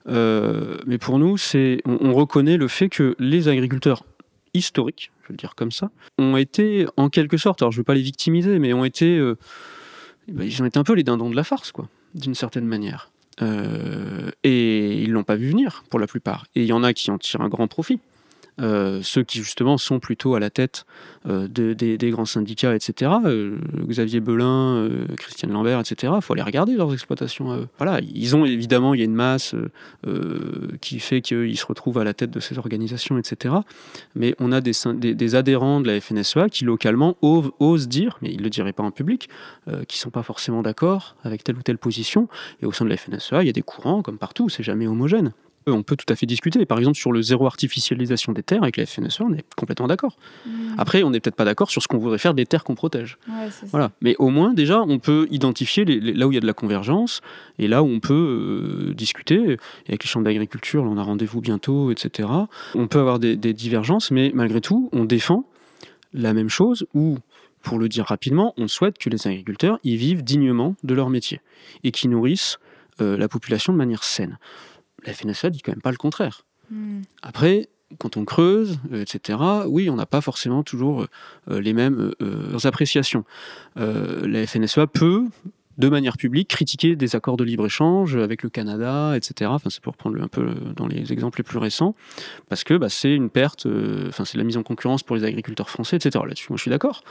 [0.08, 4.04] Euh, mais pour nous, c'est on, on reconnaît le fait que les agriculteurs
[4.56, 7.82] historiques, je veux le dire comme ça, ont été en quelque sorte, alors je ne
[7.82, 9.38] veux pas les victimiser, mais ont été, euh,
[10.28, 13.12] ben, ils ont été un peu les dindons de la farce, quoi, d'une certaine manière.
[13.42, 16.46] Euh, et ils l'ont pas vu venir pour la plupart.
[16.56, 18.00] Et il y en a qui en tirent un grand profit.
[18.62, 20.86] Euh, ceux qui justement sont plutôt à la tête
[21.28, 23.12] euh, de- des, grands syndicats, etc.
[23.26, 26.14] euh, Xavier Belin, Christiane Lambert, etc.
[26.16, 27.68] Il faut aller regarder leurs exploitations.
[27.78, 29.56] Voilà, ils ont évidemment, il y a une masse
[30.82, 33.56] qui fait qu'ils se retrouvent à la tête de ces organisations, etc.
[34.16, 38.44] Mais on a des, adhérents de la FNSEA qui localement osent, dire, mais ils ne
[38.44, 39.30] le diraient pas en public,
[39.66, 42.28] qui ne sont pas forcément d'accord avec telle ou telle position.
[42.62, 44.88] Et au sein de la FNSEA, il y a des courants, comme partout, c'est jamais
[44.88, 45.34] homogène.
[45.68, 46.64] On peut tout à fait discuter.
[46.66, 50.16] Par exemple, sur le zéro artificialisation des terres avec la FNSEA, on est complètement d'accord.
[50.78, 53.18] Après, on n'est peut-être pas d'accord sur ce qu'on voudrait faire des terres qu'on protège.
[53.28, 53.68] Ouais, c'est ça.
[53.72, 53.92] Voilà.
[54.02, 56.46] Mais au moins, déjà, on peut identifier les- les- là où il y a de
[56.46, 57.22] la convergence
[57.58, 59.36] et là où on peut euh, discuter.
[59.36, 59.58] Et
[59.90, 62.30] avec les chambres d'agriculture, on a rendez-vous bientôt, etc.
[62.76, 65.46] On peut avoir des, des divergences, mais malgré tout, on défend
[66.14, 67.18] la même chose ou,
[67.64, 71.42] pour le dire rapidement, on souhaite que les agriculteurs y vivent dignement de leur métier
[71.84, 72.60] et qu'ils nourrissent
[73.02, 74.38] euh, la population de manière saine.
[75.06, 76.46] La FNSA dit quand même pas le contraire.
[76.72, 77.02] Mm.
[77.22, 81.06] Après, quand on creuse, euh, etc., oui, on n'a pas forcément toujours
[81.50, 83.24] euh, les mêmes euh, appréciations.
[83.78, 85.26] Euh, la FNSEA peut,
[85.78, 89.52] de manière publique, critiquer des accords de libre-échange avec le Canada, etc.
[89.54, 91.96] Enfin, c'est pour prendre un peu euh, dans les exemples les plus récents,
[92.50, 95.16] parce que bah, c'est une perte, euh, enfin, c'est de la mise en concurrence pour
[95.16, 96.24] les agriculteurs français, etc.
[96.26, 97.04] Là-dessus, moi, je suis d'accord.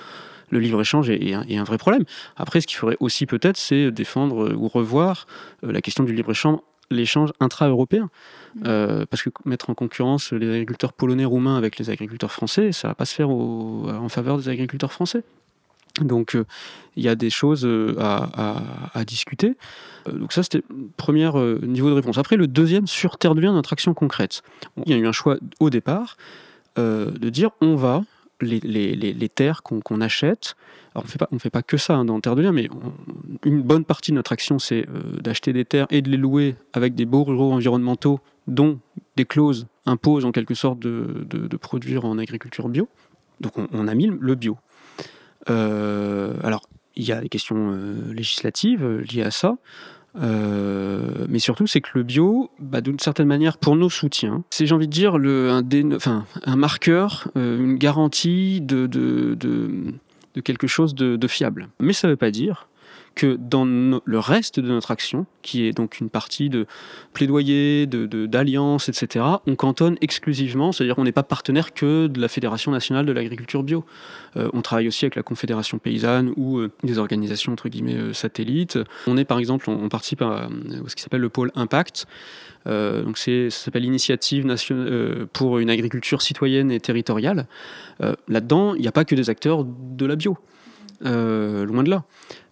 [0.50, 2.04] le libre-échange est, un vrai problème.
[2.36, 5.26] Après, ce qu'il faudrait aussi peut-être, c'est défendre ou revoir
[5.62, 8.10] la question du libre-échange l'échange intra-européen.
[8.56, 9.06] Mmh.
[9.10, 12.94] parce que mettre en concurrence les agriculteurs polonais, roumains avec les agriculteurs français, ça va
[12.94, 15.24] pas se faire en faveur des agriculteurs français.
[16.00, 16.36] Donc
[16.94, 17.68] il y a des choses
[17.98, 19.56] à, discuter.
[20.08, 21.28] donc ça c'était le premier
[21.62, 22.16] niveau de réponse.
[22.16, 24.42] Après le deuxième, sur terre de bien, notre action concrète.
[24.86, 26.16] Il y a eu un choix au départ
[26.76, 28.04] de dire on va
[28.40, 30.54] les, terres qu'on achète.
[30.94, 32.68] Alors on fait pas, on fait pas que ça hein, dans Terre de Liens, mais
[33.44, 34.86] une bonne partie de notre action, c'est
[35.20, 38.78] d'acheter des terres et de les louer avec des beaux ruraux environnementaux, dont
[39.16, 42.88] des clauses imposent en quelque sorte de, de, produire en agriculture bio.
[43.40, 44.56] Donc on mis le bio.
[45.50, 46.62] Euh, alors,
[46.96, 49.56] il y a des questions euh, législatives euh, liées à ça.
[50.14, 54.74] Mais surtout, c'est que le bio, bah, d'une certaine manière, pour nos soutiens, c'est, j'ai
[54.74, 58.88] envie de dire, un, marqueur, une garantie de,
[60.44, 61.68] quelque chose de, fiable.
[61.80, 62.68] Mais ça ne veut pas dire
[63.14, 66.66] que dans le reste de notre action, qui est donc une partie de
[67.12, 72.28] plaidoyer, d'alliance, de, etc., on cantonne exclusivement, c'est-à-dire qu'on n'est pas partenaire que de la
[72.28, 73.84] Fédération nationale de l'agriculture bio.
[74.36, 78.12] Euh, on travaille aussi avec la Confédération paysanne ou euh, des organisations entre guillemets euh,
[78.12, 78.78] satellites.
[79.06, 80.48] On est par exemple, on, participe à,
[80.86, 82.06] ce qui s'appelle le pôle Impact.
[82.66, 87.46] donc ça s'appelle l'initiative nationale pour une agriculture citoyenne et territoriale.
[88.28, 90.36] là-dedans, il n'y a pas que des acteurs de la bio.
[91.02, 92.04] loin de là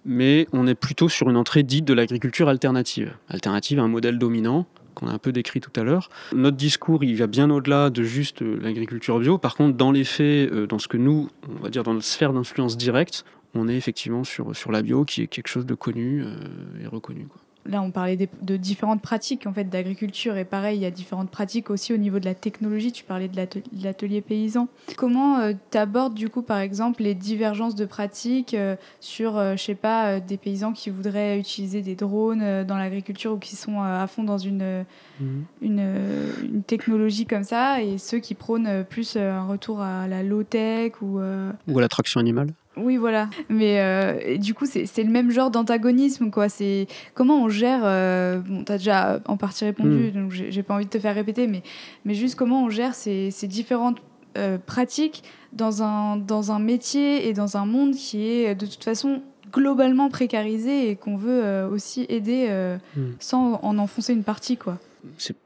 [0.05, 3.15] mais on est plutôt sur une entrée dite de l'agriculture alternative.
[3.29, 6.11] Alternative à un modèle dominant qu'on a un peu décrit tout à l'heure.
[6.35, 9.39] Notre discours, il va bien au-delà de juste euh, l'agriculture bio.
[9.39, 12.07] Par contre, dans les faits, euh, dans ce que nous, on va dire dans notre
[12.07, 13.25] sphère d'influence directe,
[13.55, 16.35] on est effectivement sur, sur la bio, qui est quelque chose de connu euh,
[16.83, 17.27] et reconnu.
[17.65, 21.31] Là, on parlait de différentes pratiques en fait d'agriculture et pareil, il y a différentes
[21.31, 22.91] pratiques aussi au niveau de la technologie.
[22.91, 23.37] Tu parlais de
[23.83, 24.69] l'atelier paysan.
[24.97, 29.55] Comment euh, tu abordes du coup, par exemple, les divergences de pratiques euh, sur, euh,
[29.57, 33.81] je sais pas, des paysans qui voudraient utiliser des drones dans l'agriculture ou qui sont
[33.81, 34.85] à fond dans une,
[35.21, 35.95] une,
[36.43, 40.95] une, technologie comme ça et ceux qui prônent plus un retour à la low tech
[41.01, 41.21] ou
[41.69, 42.49] ou à la traction animale.
[42.77, 43.29] Oui, voilà.
[43.49, 46.49] Mais euh, du coup, c'est le même genre d'antagonisme, quoi.
[46.49, 47.83] C'est comment on gère.
[47.85, 50.23] Euh, bon, t'as déjà en partie répondu, hmm.
[50.23, 51.63] donc j'ai pas envie de te faire répéter, mais,
[52.05, 53.99] mais juste comment on gère ces, ces différentes
[54.39, 58.85] euh, pratiques dans un, dans un métier et dans un monde qui est de toute
[58.85, 62.49] façon globalement précarisé et qu'on veut aussi aider
[62.97, 63.01] hmm.
[63.19, 64.79] sans en enfoncer une partie, quoi.
[65.19, 65.37] C'est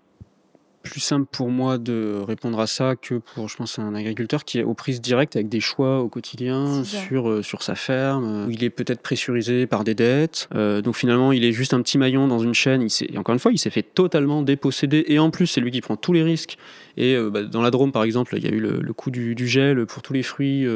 [0.87, 4.59] plus simple pour moi de répondre à ça que pour, je pense, un agriculteur qui
[4.59, 8.51] est aux prises directes avec des choix au quotidien sur, euh, sur sa ferme, où
[8.51, 10.49] il est peut-être pressurisé par des dettes.
[10.55, 12.82] Euh, donc finalement, il est juste un petit maillon dans une chaîne.
[12.82, 15.05] Il et encore une fois, il s'est fait totalement déposséder.
[15.09, 16.57] Et en plus, c'est lui qui prend tous les risques.
[16.97, 19.11] Et euh, bah, dans la Drôme, par exemple, il y a eu le, le coup
[19.11, 20.66] du, du, gel pour tous les fruits,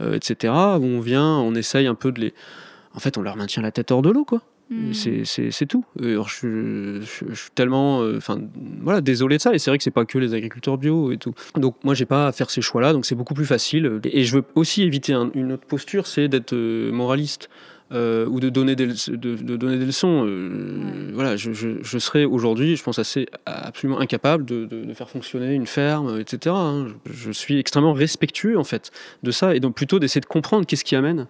[0.00, 0.52] etc.
[0.52, 2.34] Où on vient, on essaye un peu de les...
[2.94, 4.40] En fait, on leur maintient la tête hors de l'eau, quoi.
[4.74, 4.92] Hmm.
[4.92, 5.84] C'est tout.
[6.02, 8.40] Alors, je, suis tellement euh, enfin
[8.80, 9.54] voilà, désolé de ça.
[9.54, 11.34] Et c'est vrai que c'est pas que les agriculteurs bio et tout.
[11.56, 12.92] Donc, moi, j'ai pas à faire ces choix-là.
[12.92, 14.00] Donc, c'est beaucoup plus facile.
[14.04, 17.48] Et je veux aussi éviter une autre posture c'est d'être euh, moraliste.
[17.92, 20.26] Euh, ou de donner des, de, donner des leçons.
[21.12, 25.66] Voilà, je, je, serais aujourd'hui, je pense, assez absolument incapable de, de, faire fonctionner une
[25.66, 26.56] ferme, etc.
[26.58, 26.86] Hein.
[27.04, 28.90] Je, suis extrêmement respectueux en fait
[29.22, 31.28] de ça, et donc plutôt d'essayer de comprendre qu'est-ce qui amène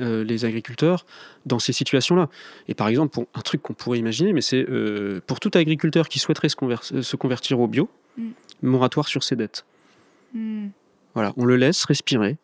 [0.00, 1.06] euh, les agriculteurs
[1.46, 2.28] dans ces situations-là.
[2.68, 6.08] Et par exemple, pour un truc qu'on pourrait imaginer, mais c'est euh, pour tout agriculteur
[6.08, 8.30] qui souhaiterait se, se convertir au bio, mm.
[8.62, 9.64] moratoire sur ses dettes.
[10.32, 10.68] Mm.
[11.14, 12.36] Voilà, on le laisse respirer.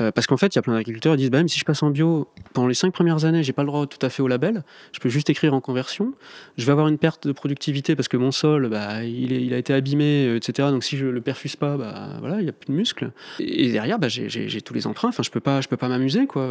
[0.00, 1.64] Euh, parce qu'en fait, il y a plein d'agriculteurs qui disent bah, même si je
[1.64, 4.22] passe en bio pendant les cinq premières années, j'ai pas le droit tout à fait
[4.22, 4.64] au label.
[4.92, 6.14] Je peux juste écrire en conversion.
[6.56, 9.58] Je vais avoir une perte de productivité parce que mon sol, bah, il, il, a
[9.58, 10.68] été abîmé, euh, etc.
[10.70, 13.12] Donc si je le perfuse pas, bah, voilà, il y a plus de muscles.
[13.38, 15.08] Et derrière, bah, j'ai tous les emprunts.
[15.08, 16.50] Enfin, je peux pas, je peux pas m'amuser, quoi.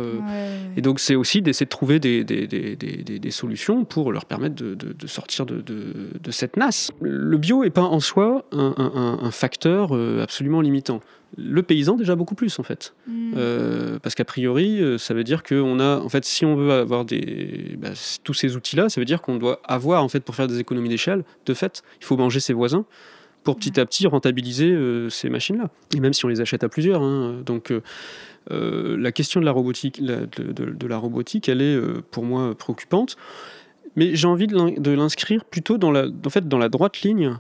[0.78, 4.56] Et donc c'est aussi d'essayer de trouver des, des, des, des, solutions pour leur permettre
[4.56, 6.92] de, de, sortir de, de, cette nasse.
[7.02, 11.02] Le bio est pas en soi un, un, un facteur euh, absolument limitant
[11.38, 12.94] le paysan déjà beaucoup plus en fait.
[13.08, 13.34] Hmm.
[13.36, 16.72] Euh, parce qu'a priori, euh, ça veut dire qu'on a, en fait, si on veut
[16.72, 17.90] avoir des, bah,
[18.24, 20.90] tous ces outils-là, ça veut dire qu'on doit avoir, en fait, pour faire des économies
[20.90, 22.86] d'échelle, de fait, il faut manger ses voisins
[23.44, 25.70] pour petit à petit rentabiliser euh, ces machines-là.
[25.96, 27.02] Et même si on les achète à plusieurs.
[27.02, 27.42] Hein.
[27.46, 27.74] donc
[28.50, 31.80] la question de la robotique, de, la robotique, elle est
[32.12, 33.18] pour moi préoccupante.
[33.96, 37.38] Mais j'ai envie de l'inscrire plutôt dans la, en fait, dans la droite ligne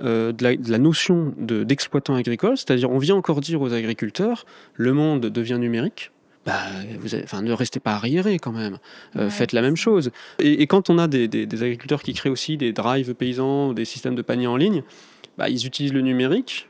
[0.00, 5.20] euh, de, la, notion d'exploitant agricole, c'est-à-dire on vient encore dire aux agriculteurs, le monde
[5.26, 6.10] devient numérique,
[6.46, 6.58] bah,
[6.98, 8.78] vous enfin, ne restez pas arriérés quand même,
[9.16, 10.10] euh, faites la même chose.
[10.38, 11.28] Et, quand on a des,
[11.62, 14.82] agriculteurs qui créent aussi des drives paysans, des systèmes de panier en ligne,
[15.38, 16.68] bah, ils utilisent le numérique.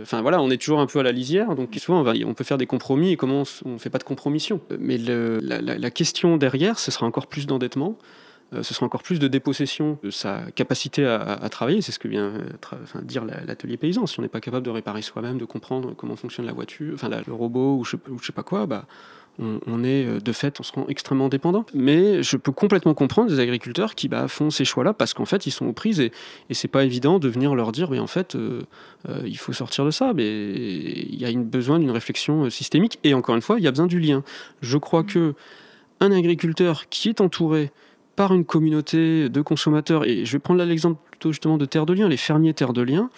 [0.00, 2.34] Enfin voilà, on est toujours un peu à la lisière, donc souvent on, va, on
[2.34, 4.60] peut faire des compromis et comment on ne fait pas de compromission.
[4.80, 7.96] Mais la, question derrière, ce sera encore plus d'endettement,
[8.60, 11.80] ce sera encore plus de dépossession de sa capacité à, travailler.
[11.80, 12.32] C'est ce que vient
[13.02, 14.06] dire l'atelier paysan.
[14.06, 17.08] Si on n'est pas capable de réparer soi-même, de comprendre comment fonctionne la voiture, enfin
[17.08, 18.84] le robot ou je, ou je sais pas quoi, bah
[19.38, 21.64] on, est euh, de fait, on se rend extrêmement dépendant.
[21.74, 25.46] Mais je peux complètement comprendre des agriculteurs qui bah, font ces choix-là parce qu'en fait,
[25.46, 26.12] ils sont aux prises et,
[26.50, 28.62] et c'est pas évident de venir leur dire, mais en fait, euh,
[29.08, 30.12] euh, il faut sortir de ça.
[30.14, 33.68] Mais il y a une, besoin d'une réflexion systémique et encore une fois, il y
[33.68, 34.22] a besoin du lien.
[34.60, 35.34] Je crois que
[36.00, 37.70] un agriculteur qui est entouré
[38.16, 41.92] par une communauté de consommateurs, et je vais prendre l'exemple plutôt justement de Terre de
[41.92, 43.10] Liens, les fermiers Terre de Liens,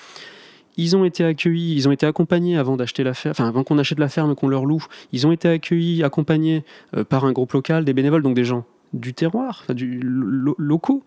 [0.77, 3.79] ils ont été accueillis, ils ont été accompagnés avant d'acheter la ferme, enfin avant qu'on
[3.79, 4.85] achète la ferme qu'on leur loue.
[5.13, 6.65] Ils ont été accueillis, accompagnés
[6.97, 8.65] euh, par un groupe local, des bénévoles, donc des gens
[8.95, 11.03] du terroir, du locaux.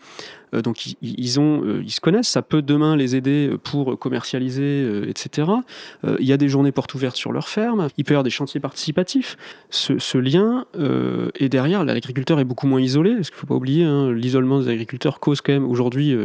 [0.53, 2.27] Euh, donc euh, ils se connaissent.
[2.27, 5.49] Ça peut demain les aider pour commercialiser, etc.
[6.19, 7.87] Il y a des journées portes ouvertes sur leur ferme.
[7.97, 9.37] Il peut y avoir des chantiers participatifs.
[9.69, 10.65] Ce, lien
[11.39, 11.83] est derrière.
[11.83, 13.15] L'agriculteur est beaucoup moins isolé.
[13.15, 16.15] Parce qu'il ne faut pas oublier, hein, l'isolement des agriculteurs cause quand même aujourd'hui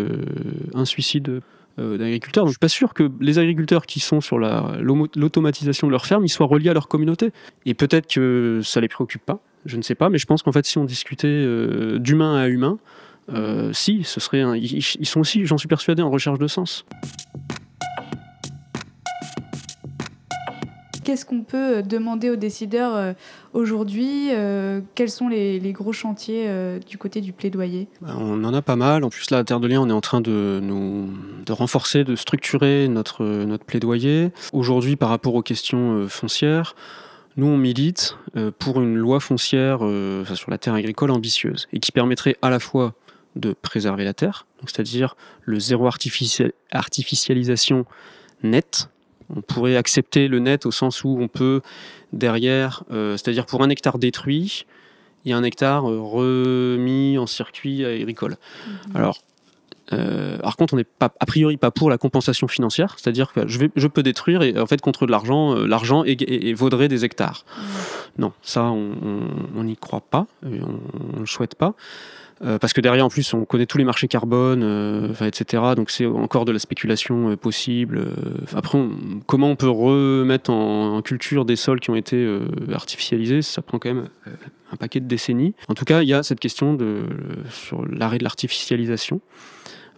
[0.75, 1.41] un suicide
[1.79, 2.45] euh, d'agriculteurs.
[2.45, 6.25] Je ne suis pas sûr que les agriculteurs qui sont sur l'automatisation de leur ferme,
[6.25, 7.31] ils soient reliés à leur communauté.
[7.67, 10.43] Et peut-être que ça ne les préoccupe pas, je ne sais pas, mais je pense
[10.43, 12.79] qu'en fait, si on discutait euh, d'humain à humain,
[13.33, 16.85] euh, si, ce serait ils, sont aussi, j'en suis persuadé, en recherche de sens.
[21.05, 23.15] Qu'est-ce qu'on peut demander aux décideurs
[23.53, 27.89] Aujourd'hui, euh, quels sont les, gros chantiers euh, du côté du plaidoyer?
[28.01, 29.05] Bah, On en a pas mal.
[29.05, 31.11] En plus, là, à Terre de Liens, on est en train de, nous,
[31.45, 34.31] de renforcer, de structurer notre, notre plaidoyer.
[34.55, 36.75] Aujourd'hui, par rapport aux questions euh, foncières,
[37.37, 38.19] nous, on milite
[38.59, 39.79] pour une loi foncière
[40.35, 42.93] sur la terre agricole ambitieuse et qui permettrait à la fois
[43.37, 47.87] de préserver la terre, c'est-à-dire le zéro artificialisation
[48.43, 48.91] nette,
[49.35, 51.61] on pourrait accepter le net au sens où on peut
[52.13, 54.67] derrière, euh, c'est-à-dire pour un hectare détruit,
[55.25, 58.37] il y a un hectare euh, remis en circuit agricole.
[58.67, 58.97] Mhm.
[58.97, 59.19] Alors,
[59.93, 63.47] euh, par contre, on n'est pas a priori pas pour la compensation financière, c'est-à-dire que
[63.47, 66.05] je, vais, je peux détruire et en fait contre de l'argent, l'argent
[66.55, 67.45] vaudrait des hectares.
[67.57, 67.65] Mhm.
[68.19, 71.75] Non, ça on n'y croit pas, on ne le souhaite pas.
[72.45, 75.63] Euh, parce que derrière, en plus, on connaît tous les marchés carbone, euh, etc.
[75.77, 78.05] Donc c'est encore de la spéculation euh, possible.
[78.55, 78.79] après,
[79.27, 82.39] comment on peut remettre en, culture des sols qui ont été
[82.73, 84.09] artificialisés Ça prend quand même
[84.73, 85.55] un paquet de décennies.
[85.69, 87.03] En tout cas, il y a cette question de,
[87.51, 89.21] sur l'arrêt de l'artificialisation.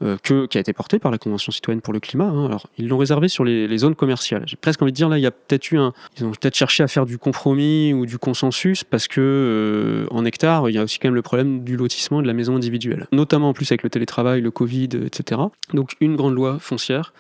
[0.02, 2.24] Euh, qui a été porté par la Convention citoyenne pour le climat.
[2.24, 2.46] Hein.
[2.46, 4.42] Alors, ils l'ont réservé sur les, zones commerciales.
[4.46, 5.92] J'ai presque envie de dire, là, il y a peut-être eu un.
[6.18, 10.24] Ils ont peut-être cherché à faire du compromis ou du consensus parce que, euh, en
[10.24, 12.56] hectare, il y a aussi quand même le problème du lotissement et de la maison
[12.56, 13.06] individuelle.
[13.12, 15.40] Notamment en plus avec le télétravail, le Covid, etc.
[15.72, 17.12] Donc, une grande loi foncière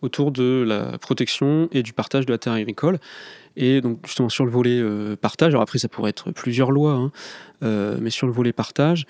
[0.00, 2.98] autour de la protection et du partage de la terre agricole.
[3.54, 6.94] Et donc justement sur le volet euh, partage, alors après ça pourrait être plusieurs lois,
[6.94, 7.12] hein,
[8.00, 9.06] mais sur le volet partage,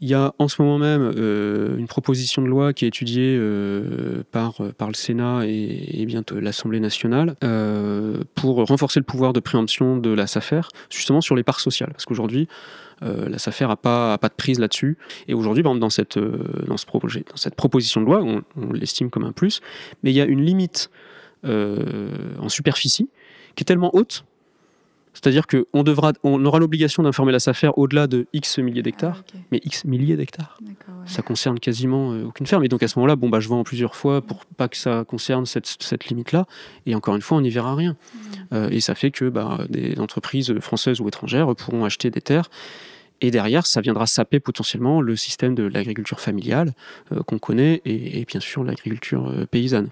[0.00, 3.36] il y a en ce moment même euh, une proposition de loi qui est étudiée
[3.38, 9.40] euh, par, par le Sénat et, bientôt l'Assemblée nationale euh, pour renforcer le pouvoir de
[9.40, 11.90] préemption de la SAFER, justement sur les parts sociales.
[11.92, 12.48] Parce qu'aujourd'hui,
[13.00, 14.96] la SAFER n'a pas, pas de prise là-dessus.
[15.28, 19.32] Et aujourd'hui, dans cette, dans, ce dans cette proposition de loi, on l'estime comme un
[19.32, 19.60] plus,
[20.02, 20.90] mais il y a une limite
[21.44, 23.10] en superficie
[23.56, 24.24] qui est tellement haute
[25.14, 29.38] c'est-à-dire qu'on devra, on aura l'obligation d'informer la SAFER au-delà de X milliers d'hectares, ah,
[29.52, 30.58] mais X milliers d'hectares.
[31.06, 32.64] Ça concerne quasiment euh, aucune ferme.
[32.64, 35.04] Et donc à ce moment-là, bon, bah, je vends plusieurs fois pour pas que ça
[35.06, 36.46] concerne cette, limite-là.
[36.86, 37.92] Et encore une fois, on n'y verra rien.
[37.92, 38.54] Hmm.
[38.54, 42.50] Euh, et ça fait que bah, des entreprises françaises ou étrangères pourront acheter des terres.
[43.20, 46.72] Et derrière, ça viendra saper potentiellement le système de l'agriculture familiale
[47.12, 49.90] euh, qu'on connaît et, bien sûr l'agriculture paysanne.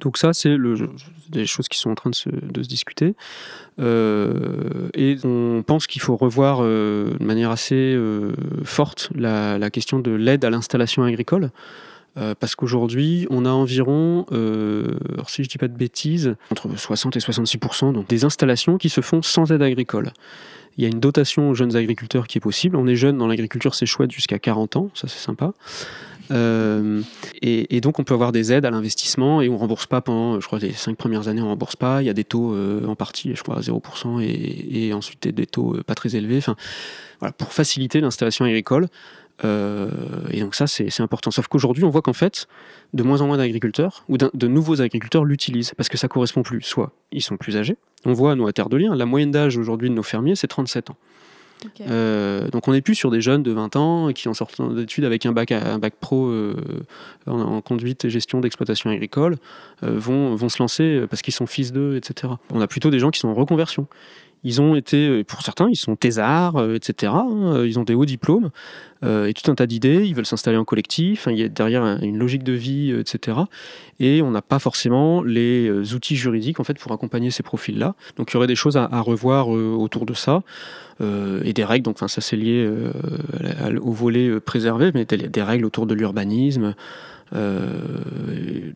[0.00, 0.56] Donc ça, c'est
[1.28, 2.28] des choses qui sont en train de se,
[2.60, 3.14] discuter.
[3.80, 8.32] Euh, et on pense qu'il faut revoir euh, de manière assez euh,
[8.64, 11.50] forte la, question de l'aide à l'installation agricole.
[12.38, 17.20] parce qu'aujourd'hui, on a environ, si je ne dis pas de bêtises, entre 60 et
[17.20, 17.58] 66
[17.92, 20.12] donc des installations qui se font sans aide agricole.
[20.76, 22.76] Il y a une dotation aux jeunes agriculteurs qui est possible.
[22.76, 25.52] On est jeune dans l'agriculture, c'est chouette jusqu'à 40 ans, ça c'est sympa.
[26.30, 27.02] Euh,
[27.42, 30.46] et, donc on peut avoir des aides à l'investissement et on rembourse pas pendant, je
[30.46, 32.02] crois, les cinq premières années on rembourse pas.
[32.02, 35.46] Il y a des taux euh, en partie, je crois, à 0% et, ensuite des
[35.46, 36.38] taux euh, pas très élevés.
[36.38, 36.56] Enfin,
[37.20, 38.88] voilà, pour faciliter l'installation agricole.
[39.42, 41.30] et donc ça c'est important.
[41.30, 42.46] Sauf qu'aujourd'hui on voit qu'en fait
[42.92, 46.62] de moins en moins d'agriculteurs ou de nouveaux agriculteurs l'utilisent parce que ça correspond plus.
[46.62, 47.76] Soit ils sont plus âgés.
[48.04, 50.90] On voit à Terre de Liens, la moyenne d'âge aujourd'hui de nos fermiers c'est 37
[50.90, 50.96] ans.
[52.50, 55.26] Donc on n'est plus sur des jeunes de 20 ans qui en sortant d'études avec
[55.26, 55.52] un bac,
[56.00, 56.32] pro
[57.26, 59.36] en, conduite et gestion d'exploitation agricole
[59.82, 62.32] vont, vont se lancer parce qu'ils sont fils d'eux, etc.
[62.52, 63.86] On a plutôt des gens qui sont en reconversion.
[64.42, 67.12] Ils ont été, euh, pour certains, ils sont thésards, euh, etc.
[67.14, 68.50] Hein, ils ont des hauts diplômes
[69.04, 70.04] euh, et tout un tas d'idées.
[70.06, 71.28] Ils veulent s'installer en collectif.
[71.30, 73.38] il y a derrière une logique de vie, etc.
[73.98, 77.94] Et on n'a pas forcément les outils juridiques en fait pour accompagner ces profils-là.
[78.16, 80.42] Donc il y aurait des choses à, revoir autour de ça
[81.00, 81.84] et des règles.
[81.84, 82.70] Donc enfin ça c'est lié
[83.80, 86.74] au volet préservé, mais des règles autour de l'urbanisme.
[87.32, 87.68] Euh,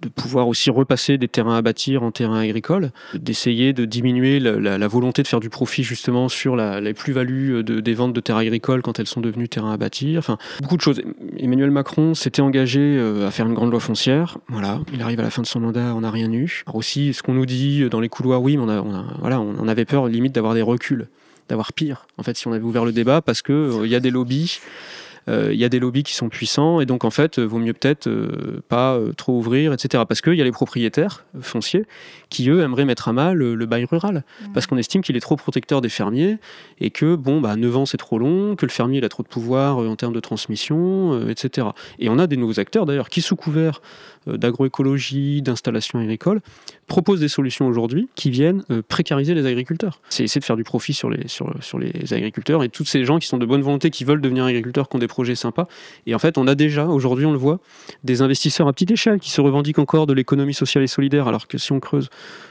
[0.00, 4.86] de pouvoir aussi repasser des terrains à bâtir en terrains agricoles, d'essayer de diminuer la,
[4.86, 8.36] volonté de faire du profit justement sur la, les plus-values de, des ventes de terres
[8.36, 10.18] agricoles quand elles sont devenues terrains à bâtir.
[10.18, 11.02] Enfin, beaucoup de choses.
[11.36, 14.38] Emmanuel Macron s'était engagé euh, à faire une grande loi foncière.
[14.48, 16.62] Voilà, il arrive à la fin de son mandat, on n'a rien eu.
[16.66, 19.66] Alors aussi, ce qu'on nous dit dans les couloirs, oui, mais on, a, voilà, on
[19.66, 21.09] avait peur limite d'avoir des reculs
[21.48, 23.94] d'avoir pire, en fait, si on avait ouvert le débat, parce qu'il euh, il y
[23.94, 27.10] a des lobbies euh, il y a des lobbies qui sont puissants et donc en
[27.10, 30.04] fait, vaut mieux peut-être euh, pas euh, trop ouvrir, etc.
[30.06, 31.86] Parce qu'il y a les propriétaires fonciers
[32.28, 34.52] qui eux aimeraient mettre à mal le, bail rural mmh.
[34.52, 36.38] parce qu'on estime qu'il est trop protecteur des fermiers
[36.80, 39.22] et que bon bah 9 ans c'est trop long, que le fermier il a trop
[39.22, 41.68] de pouvoir en termes de transmission, etc.
[41.98, 43.80] Et on a des nouveaux acteurs d'ailleurs qui sous couvert
[44.26, 46.40] d'agroécologie, d'installation agricole,
[46.86, 50.00] proposent des solutions aujourd'hui qui viennent précariser les agriculteurs.
[50.08, 53.04] C'est essayer de faire du profit sur les, sur, sur les agriculteurs et tous ces
[53.04, 55.66] gens qui sont de bonne volonté, qui veulent devenir agriculteurs, qui ont des projets sympas.
[56.06, 57.60] Et en fait, on a déjà, aujourd'hui, on le voit,
[58.02, 61.46] des investisseurs à petite échelle qui se revendiquent encore de l'économie sociale et solidaire, alors
[61.46, 62.08] que si on creuse,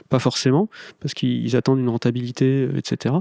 [0.08, 0.68] pas forcément,
[1.00, 3.14] parce qu'ils attendent une rentabilité, euh, etc.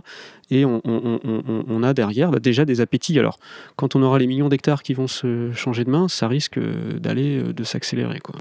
[0.51, 3.17] Et on, a derrière bah, déjà des appétits.
[3.17, 3.39] Alors,
[3.75, 6.99] quand on aura les millions d'hectares qui vont se changer de main, ça risque euh,
[6.99, 8.19] d'aller, euh, de s'accélérer.
[8.19, 8.35] Quoi.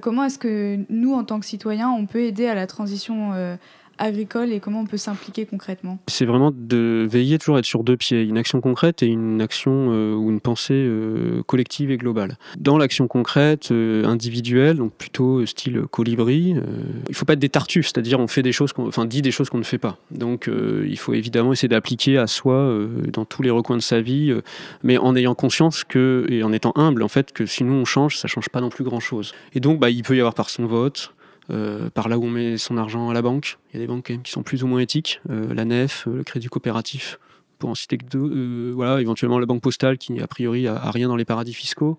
[0.00, 3.58] Comment est-ce que nous, en tant que citoyens, on peut aider à la transition
[4.02, 7.84] agricole et comment on peut s'impliquer concrètement C'est vraiment de veiller toujours à être sur
[7.84, 11.96] deux pieds, une action concrète et une action euh, ou une pensée euh, collective et
[11.96, 12.36] globale.
[12.58, 16.62] Dans l'action concrète, euh, individuelle, donc plutôt style colibri, il
[17.08, 19.50] ne faut pas être des tartuffes, c'est-à-dire on fait des choses, enfin dit des choses
[19.50, 19.98] qu'on ne fait pas.
[20.10, 22.72] Donc il faut évidemment essayer d'appliquer à soi
[23.12, 24.34] dans tous les recoins de sa vie,
[24.82, 27.84] mais en ayant conscience que et en étant humble en fait que si nous on
[27.84, 29.32] change, ça change pas non plus grand-chose.
[29.54, 31.12] Et donc bah, il peut y avoir par son vote,
[31.50, 33.58] euh, par là où on met son argent à la banque.
[33.70, 36.18] Il y a des banques qui sont plus ou moins éthiques, euh, la NEF, euh,
[36.18, 37.18] le Crédit Coopératif,
[37.58, 38.72] pour en citer que deux.
[38.72, 41.98] voilà, éventuellement la banque postale qui a priori a, rien dans les paradis fiscaux.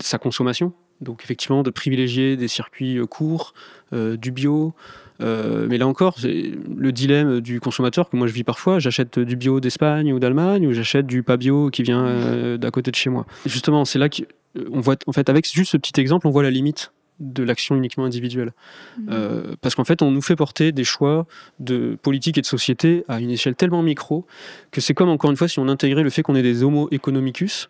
[0.00, 3.52] Sa consommation, donc effectivement de privilégier des circuits courts,
[3.92, 4.72] du bio.
[5.18, 8.78] mais là encore, c'est le dilemme du consommateur que moi je vis parfois.
[8.78, 12.92] J'achète du bio d'Espagne ou d'Allemagne ou j'achète du pas bio qui vient d'à côté
[12.92, 13.26] de chez moi.
[13.46, 16.50] Justement, c'est là qu'on voit, en fait, avec juste ce petit exemple, on voit la
[16.50, 18.52] limite de l'action uniquement individuelle.
[18.98, 19.08] Mmh.
[19.10, 21.26] Euh, parce qu'en fait, on nous fait porter des choix
[21.58, 24.26] de politique et de société à une échelle tellement micro
[24.70, 26.88] que c'est comme, encore une fois, si on intégrait le fait qu'on est des homo
[26.90, 27.68] economicus,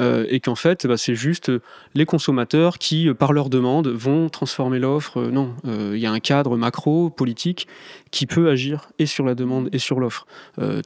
[0.00, 1.50] euh, et qu'en fait, bah, c'est juste
[1.94, 5.20] les consommateurs qui, euh, par leur demande, vont transformer l'offre.
[5.22, 7.66] non, il y a un cadre macro, politique,
[8.10, 10.26] qui peut agir et sur la demande et sur l'offre.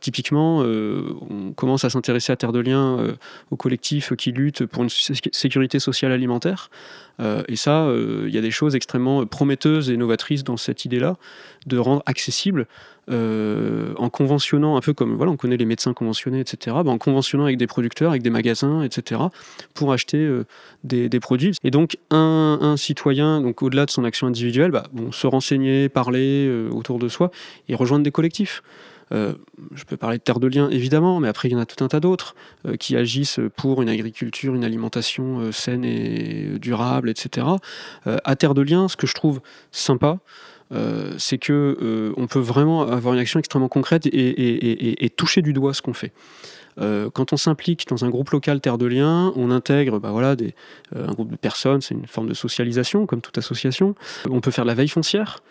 [0.01, 3.15] typiquement, on commence à s'intéresser à Terre de Liens,
[3.51, 6.71] au collectif qui lutte pour une sécurité sociale alimentaire.
[7.21, 10.85] Euh, et ça, euh, il y a des choses extrêmement prometteuses et novatrices dans cette
[10.85, 11.17] idée-là,
[11.67, 12.67] de rendre accessible
[13.11, 16.99] euh, en conventionnant, un peu comme voilà, on connaît les médecins conventionnés, etc., bah, en
[16.99, 19.21] conventionnant avec des producteurs, avec des magasins, etc.,
[19.75, 20.29] pour acheter
[20.85, 21.55] des, produits.
[21.65, 26.99] Et donc, un, citoyen, donc au-delà de son action individuelle, bah, se renseigner, parler autour
[26.99, 27.31] de soi
[27.69, 28.63] et rejoindre des collectifs.
[29.13, 29.35] Euh,
[29.75, 31.83] je peux parler de Terre de Liens, évidemment, mais après, il y en a tout
[31.85, 32.35] un tas d'autres
[32.67, 37.47] euh, qui agissent pour une agriculture, une alimentation euh, saine et durable, etc.
[38.05, 39.41] à Terre de Liens, ce que je trouve
[39.71, 40.19] sympa,
[41.19, 45.83] c'est que on peut vraiment avoir une action extrêmement concrète et, toucher du doigt ce
[45.83, 46.13] qu'on fait.
[46.77, 50.55] quand on s'implique dans un groupe local Terre de Liens, on intègre bah voilà, des,
[50.95, 53.95] un groupe de personnes, c'est une forme de socialisation, comme toute association.
[54.31, 55.43] On peut faire de la veille foncière.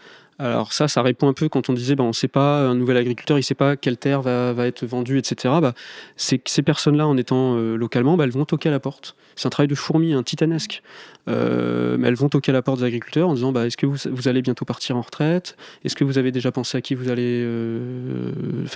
[0.41, 2.73] Alors ça, ça répond un peu quand on disait, bah, on ne sait pas, un
[2.73, 5.53] nouvel agriculteur, il ne sait pas quelle terre va, être vendue, etc.
[5.61, 5.73] Bah,
[6.15, 9.15] ces personnes-là, en étant euh, localement, bah, elles vont toquer à la porte.
[9.35, 10.81] C'est un travail de fourmi, un hein, titanesque.
[11.27, 14.27] Euh, mais elles vont toquer à la porte des agriculteurs en disant, est-ce que vous,
[14.27, 15.55] allez bientôt partir en retraite?
[15.83, 18.31] Est-ce que vous avez déjà pensé à qui vous allez euh,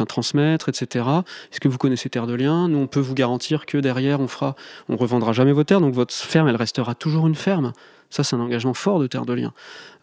[0.08, 1.04] transmettre, etc.
[1.52, 2.68] Est-ce que vous connaissez Terre de Liens?
[2.68, 4.56] Nous, on peut vous garantir que derrière, on fera,
[4.88, 7.74] on revendra jamais vos terres, donc votre ferme, elle restera toujours une ferme.
[8.16, 9.52] Ça, c'est un engagement fort de Terre de Liens.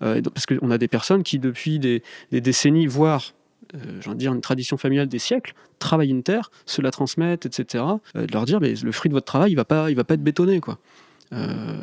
[0.03, 3.33] Euh, parce qu'on a des personnes qui, depuis des, décennies, voire
[3.75, 7.85] euh, dire une tradition familiale des siècles, travaillent une terre, se la transmettent, etc.
[8.15, 10.13] Euh, de leur dire, mais le fruit de votre travail, il va pas, va pas
[10.13, 10.77] être bétonné, quoi.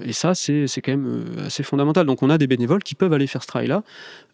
[0.06, 2.06] et ça, c'est quand même assez fondamental.
[2.06, 3.82] Donc, on a des bénévoles qui peuvent aller faire ce travail-là.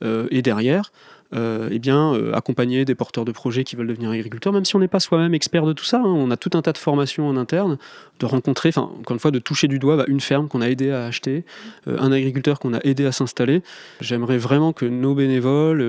[0.04, 0.92] et derrière,
[1.34, 4.76] euh, eh bien, euh, accompagner des porteurs de projets qui veulent devenir agriculteurs, même si
[4.76, 5.98] on n'est pas soi-même expert de tout ça.
[5.98, 6.06] Hein.
[6.06, 7.78] on a tout un tas de formations en interne,
[8.20, 10.70] de rencontrer, enfin, encore une fois, de toucher du doigt bah, une ferme qu'on a
[10.70, 11.44] aidé à acheter,
[11.88, 13.64] euh, un agriculteur qu'on a aidé à s'installer.
[14.02, 15.82] J'aimerais vraiment que nos bénévoles,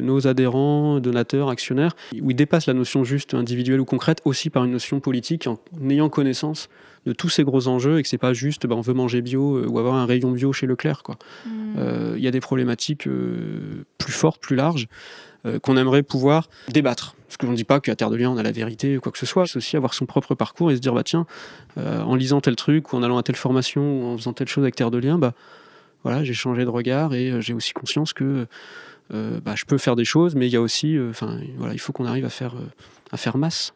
[0.00, 4.64] nos adhérents, donateurs, actionnaires, où ils dépassent la notion juste individuelle ou concrète aussi par
[4.64, 5.58] une notion politique en
[5.90, 6.68] ayant connaissance
[7.08, 9.64] de tous ces gros enjeux et que c'est pas juste bah, on veut manger bio
[9.66, 11.02] ou avoir un rayon bio chez Leclerc.
[11.46, 12.14] Hmm.
[12.16, 13.08] Il y a des problématiques
[13.98, 14.88] plus fortes, plus larges
[15.46, 17.14] euh, qu'on aimerait pouvoir débattre.
[17.28, 19.00] Parce que je ne dis pas qu'à Terre de Liens, on a la vérité ou
[19.00, 19.46] quoi que ce soit.
[19.46, 21.26] C'est aussi avoir son propre parcours et se dire, bah tiens,
[21.76, 24.48] euh, en lisant tel truc, ou en allant à telle formation, ou en faisant telle
[24.48, 25.34] chose avec Terre de Liens, bah
[26.02, 28.46] voilà, j'ai changé de regard et euh, j'ai aussi conscience que
[29.10, 31.92] bah, je peux faire des choses, mais il y a aussi, enfin voilà, il faut
[31.94, 32.54] qu'on arrive à faire,
[33.10, 33.72] à faire masse.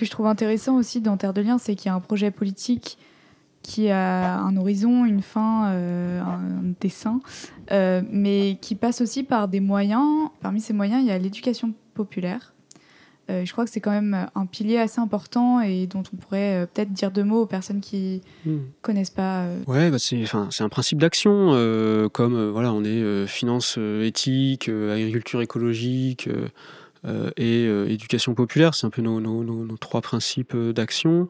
[0.00, 2.30] Que je trouve intéressant aussi dans Terre de Liens, c'est qu'il y a un projet
[2.30, 2.96] politique
[3.62, 6.40] qui a un horizon, une fin, euh, un
[6.80, 7.20] dessin,
[7.70, 10.30] euh, mais qui passe aussi par des moyens.
[10.40, 12.54] Parmi ces moyens, il y a l'éducation populaire.
[13.28, 16.66] Euh, je crois que c'est quand même un pilier assez important et dont on pourrait
[16.72, 18.60] peut-être dire deux mots aux personnes qui ne hmm.
[18.80, 19.44] connaissent pas.
[19.66, 21.50] Ouais, bah c'est, c'est un principe d'action,
[22.14, 26.26] comme voilà, on est finance éthique, agriculture écologique.
[27.36, 31.28] Et éducation populaire, c'est un peu nos, trois principes d'action.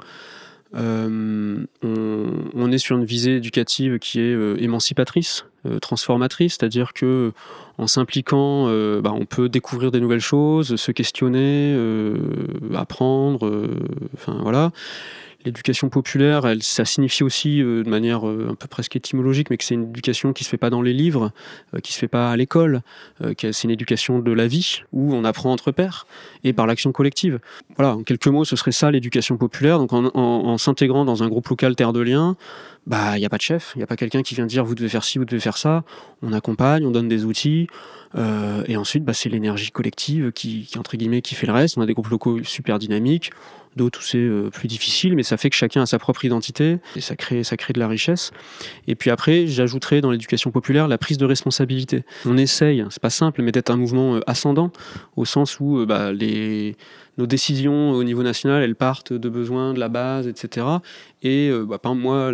[0.75, 7.33] Euh, on, est sur une visée éducative qui est euh, émancipatrice, euh, transformatrice, c'est-à-dire que
[7.79, 8.67] en s'impliquant,
[9.01, 11.75] bah, on peut découvrir des nouvelles choses, se questionner,
[12.75, 13.69] apprendre,
[14.15, 14.71] enfin voilà.
[15.45, 19.65] L'éducation populaire, ça signifie aussi euh, de manière euh, un peu presque étymologique, mais que
[19.65, 21.33] c'est une éducation qui se fait pas dans les livres,
[21.75, 22.83] euh, qui se fait pas à l'école,
[23.39, 26.07] c'est une éducation de la vie où on apprend entre pairs
[26.45, 27.39] et par l'action collective.
[27.77, 29.79] Voilà, en quelques mots, ce serait ça l'éducation populaire.
[29.79, 32.37] Donc en, s'intégrant dans un groupe local Terre de Liens,
[32.87, 34.65] bah il n'y a pas de chef, il n'y a pas quelqu'un qui vient dire
[34.65, 35.85] vous devez faire ci, vous devez faire ça.
[36.23, 37.69] On accompagne, on donne des outils.
[38.67, 41.79] et ensuite, bah, c'est l'énergie collective qui, entre guillemets, qui fait le reste.
[41.79, 43.31] On a des groupes locaux super dynamiques
[43.77, 46.79] d'autres où c'est euh, plus difficile, mais ça fait que chacun a sa propre identité
[46.97, 48.33] et ça crée, ça crée de la richesse.
[48.87, 52.05] Et puis après, j'ajouterai dans l'éducation populaire la prise de responsabilité.
[52.27, 54.73] On essaye, c'est pas simple, mais d'être un mouvement euh, ascendant
[55.17, 56.77] au sens où euh, bah, les,
[57.19, 60.67] nos décisions au niveau national, elles partent de besoins de la base, etc.
[61.23, 62.33] Et bah, moi,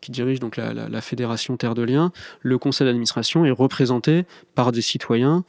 [0.00, 2.10] qui dirige donc la, fédération Terre de Liens,
[2.40, 5.44] le conseil d'administration est représenté par des citoyens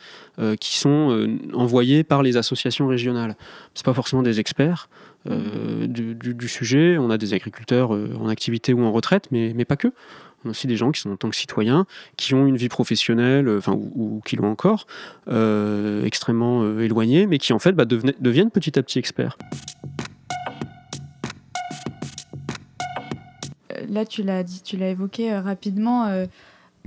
[0.59, 3.35] qui sont envoyés par les associations régionales.
[3.73, 4.89] C'est pas forcément des experts.
[5.27, 6.97] Euh, du, sujet.
[6.99, 9.87] On a des agriculteurs euh, en activité ou en retraite, mais, mais pas que.
[10.43, 12.69] On a aussi des gens qui sont en tant que citoyens, qui ont une vie
[12.69, 14.85] professionnelle, euh, enfin, ou, qui l'ont encore,
[16.05, 19.37] extrêmement éloignée, mais qui en fait bah, deviennent petit à petit experts.
[23.89, 26.25] Là, tu l'as dit, tu l'as évoqué rapidement.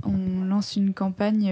[0.05, 1.51] On lance une campagne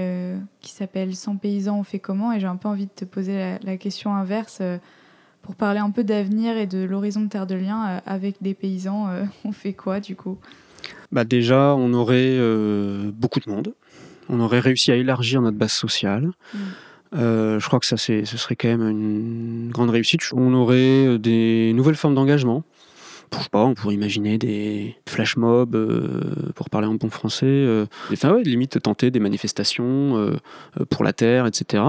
[0.62, 2.32] qui s'appelle 100 paysans, on fait comment?
[2.34, 4.62] Et j'ai un peu envie de te poser la, la question inverse
[5.48, 8.54] pour parler un peu d'avenir et de l'horizon de Terre de Liens euh, avec des
[8.54, 10.38] paysans, euh, on fait quoi du coup?
[11.14, 13.74] Bah Déjà, on aurait euh, beaucoup de monde.
[14.28, 16.32] On aurait réussi à élargir notre base sociale.
[16.54, 16.58] Mm.
[17.14, 20.22] je crois que ça, ce serait quand même une grande réussite.
[20.34, 22.66] On aurait des nouvelles formes d'engagement.
[23.52, 25.78] Pas, on pourrait imaginer des flash mobs,
[26.56, 27.86] pour parler en bon français.
[28.12, 30.34] enfin, ouais, limite tenter des manifestations
[30.90, 31.84] pour la terre, etc.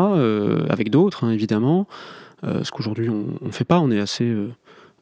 [0.69, 1.87] avec d'autres, hein, évidemment.
[2.45, 4.49] Euh, ce qu'aujourd'hui on ne fait pas, on est assez, euh,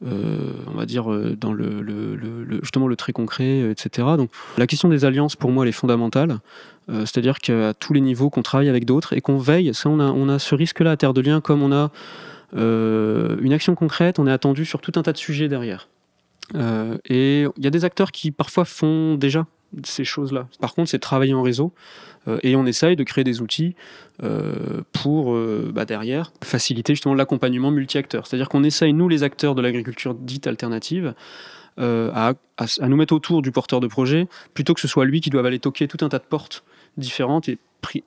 [0.06, 1.06] euh, on va dire,
[1.38, 2.18] dans le,
[2.62, 4.08] justement le très concret, etc.
[4.16, 6.38] Donc la question des alliances, pour moi, elle est fondamentale.
[6.88, 9.74] C'est-à-dire qu'à tous les niveaux, qu'on travaille avec d'autres et qu'on veille.
[9.74, 11.90] Ça, on a, on a ce risque-là à Terre de Liens, comme on a
[12.54, 15.88] une action concrète, on est attendu sur tout un tas de sujets derrière.
[16.54, 19.46] Et il y a des acteurs qui parfois font déjà
[19.84, 20.48] ces choses-là.
[20.60, 21.72] Par contre, c'est travailler en réseau
[22.28, 23.74] euh, et on essaye de créer des outils
[24.22, 28.26] euh, pour euh, bah, derrière faciliter justement l'accompagnement multi-acteurs.
[28.26, 31.14] C'est-à-dire qu'on essaye, nous les acteurs de l'agriculture dite alternative,
[31.78, 32.32] à,
[32.88, 35.58] nous mettre autour du porteur de projet, plutôt que ce soit lui qui doit aller
[35.58, 36.64] toquer tout un tas de portes
[36.96, 37.58] différentes et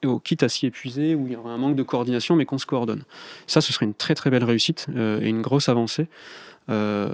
[0.04, 2.58] au quitte à s'y épuiser, où il y aura un manque de coordination, mais qu'on
[2.58, 3.04] se coordonne.
[3.46, 6.08] Ça, ce serait une très très belle réussite et une grosse avancée.
[6.70, 7.10] Euh,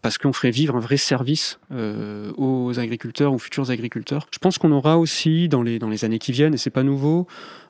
[0.00, 4.28] parce qu'on ferait vivre un vrai service euh, aux agriculteurs, aux futurs agriculteurs.
[4.32, 6.84] Je pense qu'on aura aussi dans les, dans les années qui viennent, et c'est pas
[6.84, 7.26] nouveau,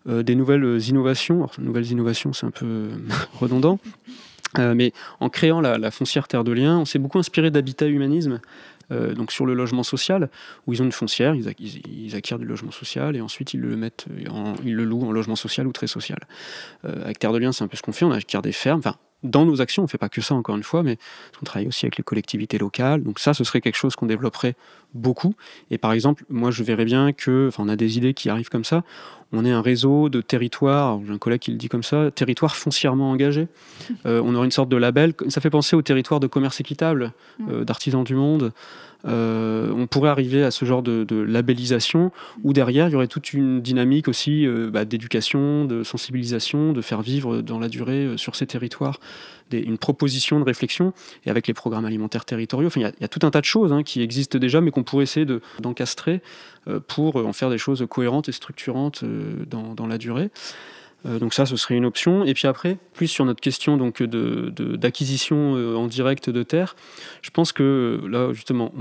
[0.09, 1.37] euh, des nouvelles innovations.
[1.37, 2.91] Alors, nouvelles innovations, c'est un peu
[3.41, 3.79] redondant.
[4.59, 8.41] mais en créant la, foncière Terre de Liens, on s'est beaucoup inspiré d'Habitat Humanisme,
[8.91, 10.29] donc sur le logement social,
[10.67, 14.05] où ils ont une foncière, ils, acquièrent du logement social et ensuite ils le mettent,
[14.63, 16.19] ils le louent en logement social ou très social.
[16.85, 18.83] avec Terre de Liens, c'est un peu ce qu'on fait, on acquiert des fermes,
[19.23, 20.99] dans nos actions, on ne fait pas que ça encore une fois, mais
[21.41, 23.03] on travaille aussi avec les collectivités locales.
[23.03, 24.55] Donc ça, ce serait quelque chose qu'on développerait
[24.95, 25.35] beaucoup.
[25.71, 28.49] Et par exemple, moi, je verrais bien que, enfin, on a des idées qui arrivent
[28.49, 28.83] comme ça.
[29.33, 32.55] On est un réseau de territoires, j'ai un collègue qui le dit comme ça, territoires
[32.55, 33.49] foncièrement engagés.
[34.05, 35.15] Euh, on aurait une sorte de label.
[35.29, 37.13] Ça fait penser au territoire de commerce équitable
[37.49, 38.53] euh, d'artisans du monde.
[39.05, 43.33] Euh, on pourrait arriver à ce genre de, labellisation où derrière il y aurait toute
[43.33, 48.17] une dynamique aussi euh, bah, d'éducation, de sensibilisation, de faire vivre dans la durée euh,
[48.17, 49.01] sur ces territoires
[49.55, 50.95] une proposition de réflexion
[51.27, 52.71] et avec les programmes alimentaires territoriaux.
[52.75, 55.03] il, y a, tout un tas de choses hein, qui existent déjà mais qu'on pourrait
[55.03, 55.27] essayer
[55.61, 56.23] d'encastrer
[56.89, 60.31] pour en faire des choses cohérentes et structurantes dans la durée.
[61.07, 62.25] Euh, donc ça, ce serait une option.
[62.25, 66.77] Et puis après, plus sur notre question donc d'acquisition de, euh, en direct de terre,
[67.23, 68.73] je pense que là, justement,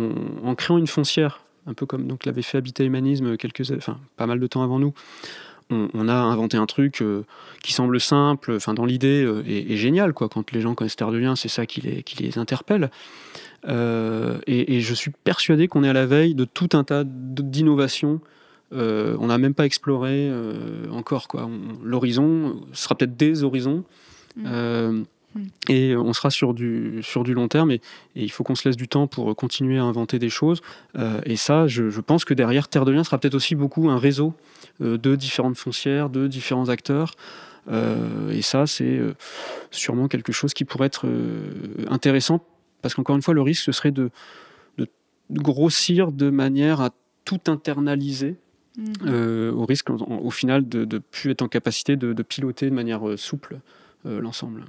[0.43, 4.25] en créant une foncière, un peu comme donc l'avait fait Habitat Humanisme quelques, enfin, pas
[4.25, 4.93] mal de temps avant nous,
[5.69, 7.23] on, a inventé un truc euh,
[7.63, 10.27] qui semble simple, enfin dans l'idée et, génial quoi.
[10.27, 12.91] Quand les gens connaissent Terre de Liens, c'est ça qui les, qui les interpelle.
[13.65, 18.19] et, je suis persuadé qu'on est à la veille de tout un tas d'innovations
[18.73, 21.49] euh, on n'a même pas exploré euh, encore quoi.
[21.83, 23.83] L'horizon sera peut-être des horizons.
[24.35, 24.43] Mm.
[24.47, 25.01] Euh.
[25.69, 27.79] Et on sera sur du, sur du long terme et,
[28.15, 30.61] il faut qu'on se laisse du temps pour continuer à inventer des choses.
[31.25, 34.33] et ça, je, pense que derrière Terre de Liens sera peut-être aussi beaucoup un réseau
[34.81, 37.13] de différentes foncières, de différents acteurs.
[37.71, 38.99] et ça, c'est
[39.69, 41.05] sûrement quelque chose qui pourrait être
[41.87, 42.45] intéressant
[42.81, 44.09] parce qu'encore une fois, le risque, ce serait de,
[44.77, 44.87] de
[45.31, 46.89] grossir de manière à
[47.23, 48.35] tout internaliser
[48.77, 48.93] Mhm.
[49.05, 53.07] Euh, au risque au final de ne plus être en capacité de, piloter de manière
[53.07, 53.59] euh, souple
[54.05, 54.63] euh, l'ensemble.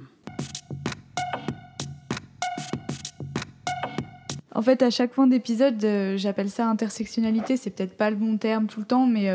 [4.55, 5.83] En fait, à chaque fin d'épisode,
[6.15, 7.57] j'appelle ça intersectionnalité.
[7.57, 9.27] C'est peut-être pas le bon terme tout le temps, mais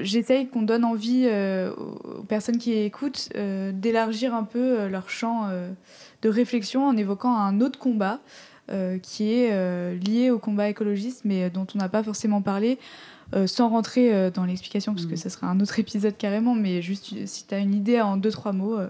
[0.00, 1.28] j'essaye qu'on donne envie
[1.76, 5.50] aux personnes qui écoutent d'élargir un peu leur champ
[6.22, 8.20] de réflexion en évoquant un autre combat
[9.02, 12.78] qui est lié au combat écologiste, mais dont on n'a pas forcément parlé.
[13.34, 15.30] Euh, sans rentrer euh, dans l'explication, parce que ce mm.
[15.30, 18.52] serait un autre épisode carrément, mais juste si tu as une idée en deux, trois
[18.52, 18.78] mots.
[18.78, 18.88] Euh.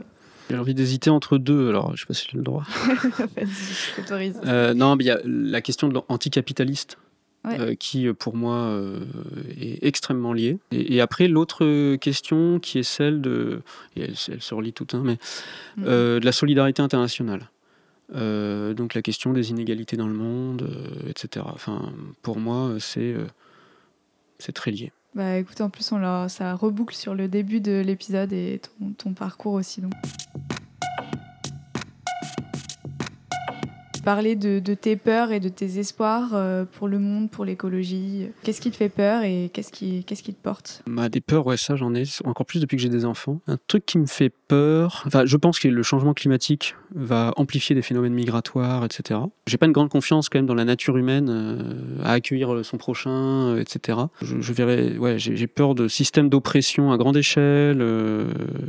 [0.48, 2.64] J'ai envie d'hésiter entre deux, alors je sais pas si j'ai le droit.
[3.36, 4.40] je t'autorise.
[4.76, 6.98] non, mais il y a la question de l'anticapitaliste.
[7.80, 8.80] qui pour moi
[9.60, 10.58] est extrêmement liée.
[10.70, 13.60] Et, après l'autre question qui est celle de,
[13.96, 15.18] et elle, se relie tout, hein, mais
[15.76, 15.84] mm.
[15.84, 17.50] de la solidarité internationale.
[18.14, 20.70] donc la question des inégalités dans le monde,
[21.10, 21.44] etc.
[21.52, 23.14] Enfin, pour moi, c'est
[24.38, 24.92] c'est très lié.
[25.14, 29.12] Bah écoute, en plus, on ça reboucle sur le début de l'épisode et ton, ton,
[29.14, 29.80] parcours aussi.
[29.80, 29.92] Donc.
[34.08, 38.30] Parler de, tes peurs et de tes espoirs euh, pour le monde, pour l'écologie.
[38.42, 40.82] Qu'est-ce qui te fait peur et qu'est-ce qui, te porte?
[40.86, 43.42] Bah, Des peurs, ouais, ça j'en ai encore plus depuis que j'ai des enfants.
[43.46, 47.74] Un truc qui me fait peur, enfin, je pense que le changement climatique va amplifier
[47.74, 49.20] des phénomènes migratoires, etc.
[49.46, 52.78] J'ai pas une grande confiance quand même dans la nature humaine euh, à accueillir son
[52.78, 53.98] prochain, euh, etc.
[54.22, 57.82] Je, verrais, ouais, j'ai, peur de systèmes d'oppression à grande échelle.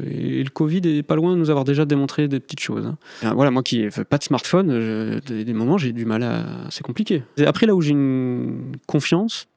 [0.05, 2.85] et, le Covid est pas loin de nous avoir déjà démontré des petites choses.
[2.85, 3.33] Hein.
[3.35, 6.45] Voilà, moi qui n'ai pas de smartphone, des, moments, j'ai du mal à.
[6.69, 7.23] C'est compliqué.
[7.45, 9.47] après, là où j'ai une confiance,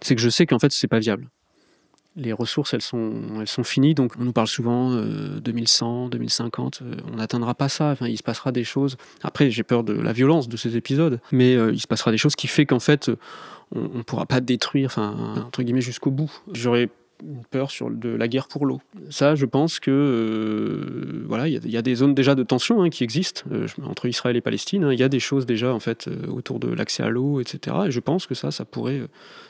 [0.00, 1.28] c'est que je sais qu'en fait, c'est pas viable.
[2.16, 6.80] Les ressources, elles sont, elles sont finies, donc on nous parle souvent 2100, euh, 2050,
[6.82, 7.90] euh, on n'atteindra pas ça.
[7.90, 8.96] Enfin, il se passera des choses.
[9.22, 12.18] Après, j'ai peur de la violence de ces épisodes, mais euh, il se passera des
[12.18, 13.08] choses qui fait qu'en fait,
[13.72, 16.32] on, ne pourra pas détruire, enfin, entre guillemets, jusqu'au bout.
[16.52, 16.88] J'aurais
[17.22, 18.80] une peur sur de la guerre pour l'eau.
[19.10, 22.90] Ça, je pense que euh, voilà, il y, a des zones déjà de tension hein,
[22.90, 24.84] qui existent euh, entre Israël et Palestine.
[24.84, 24.92] Hein.
[24.92, 27.76] Il y a des choses déjà en fait euh, autour de l'accès à l'eau, etc.
[27.86, 29.02] Et je pense que ça, ça pourrait,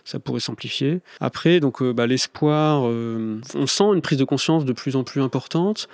[0.04, 1.00] ça pourrait s'amplifier.
[1.20, 5.88] Après, donc bah, l'espoir, on sent une prise de conscience de plus en plus importante.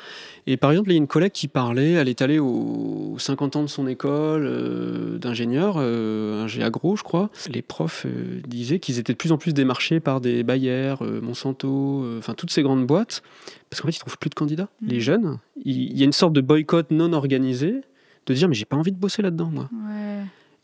[0.46, 3.56] Et par exemple, il y a une collègue qui parlait, elle est allée aux 50
[3.56, 7.30] ans de son école d'ingénieur, un agro, je crois.
[7.50, 8.06] Les profs
[8.46, 12.50] disaient qu'ils étaient de plus en plus démarchés par des Bayer, Monsanto euh, enfin toutes
[12.50, 13.22] ces grandes boîtes,
[13.70, 14.68] parce qu'en fait ils trouvent plus de candidats.
[14.80, 14.88] Mm.
[14.88, 17.82] Les jeunes, il y, a une sorte de boycott non organisé
[18.26, 19.68] de dire mais j'ai pas envie de bosser là-dedans moi.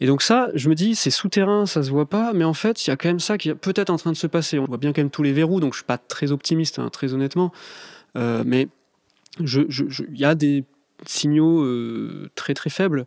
[0.03, 2.87] Et donc ça, je me dis, c'est souterrain, ça se voit pas, mais en fait,
[2.87, 4.59] il y a quand même ça qui est peut-être en train de se passer.
[4.59, 6.89] On voit bien quand même tous les verrous, donc je suis pas très optimiste, hein,
[6.89, 7.53] très honnêtement.
[8.17, 8.69] Euh, mais
[9.39, 10.65] il je, y a des
[11.05, 13.05] signaux euh, très très faibles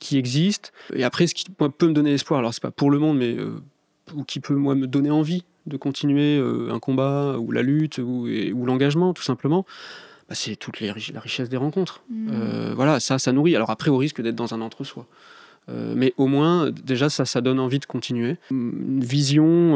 [0.00, 0.70] qui existent.
[0.94, 3.36] Et après, ce qui peut me donner espoir, alors c'est pas pour le monde, mais
[4.14, 7.98] ou qui peut moi me donner envie de continuer euh, un combat ou la lutte
[7.98, 9.64] ou, ou l'engagement, tout simplement,
[10.28, 12.02] bah, c'est toute la richesse des rencontres.
[12.10, 12.28] Mmh.
[12.32, 13.56] Euh, voilà, ça, ça nourrit.
[13.56, 15.06] Alors après, au risque d'être dans un entre-soi.
[15.68, 18.36] Euh, mais au moins, déjà, ça, ça donne envie de continuer.
[18.50, 19.74] Une vision,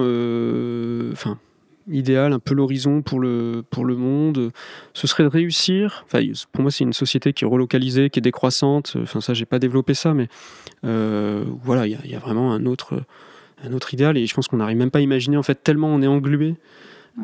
[1.13, 1.39] enfin,
[1.91, 4.51] idéal, un peu l'horizon pour le, pour le monde,
[4.95, 6.05] ce serait de réussir.
[6.07, 6.21] Enfin,
[6.53, 8.97] pour moi, c'est une société qui est relocalisée, qui est décroissante.
[9.01, 10.29] Enfin, ça, j'ai pas développé ça, mais
[10.85, 13.03] euh, voilà, il y, a vraiment un autre,
[13.65, 14.17] un autre idéal.
[14.17, 16.55] Et je pense qu'on n'arrive même pas à imaginer, en fait, tellement on est englué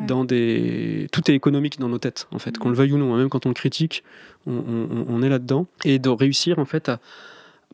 [0.07, 1.07] dans des.
[1.11, 3.15] Tout est économique dans nos têtes, en fait, qu'on le veuille ou non.
[3.15, 4.03] Même quand on le critique,
[4.47, 5.67] on, on est là-dedans.
[5.85, 6.99] Et de réussir, en fait, à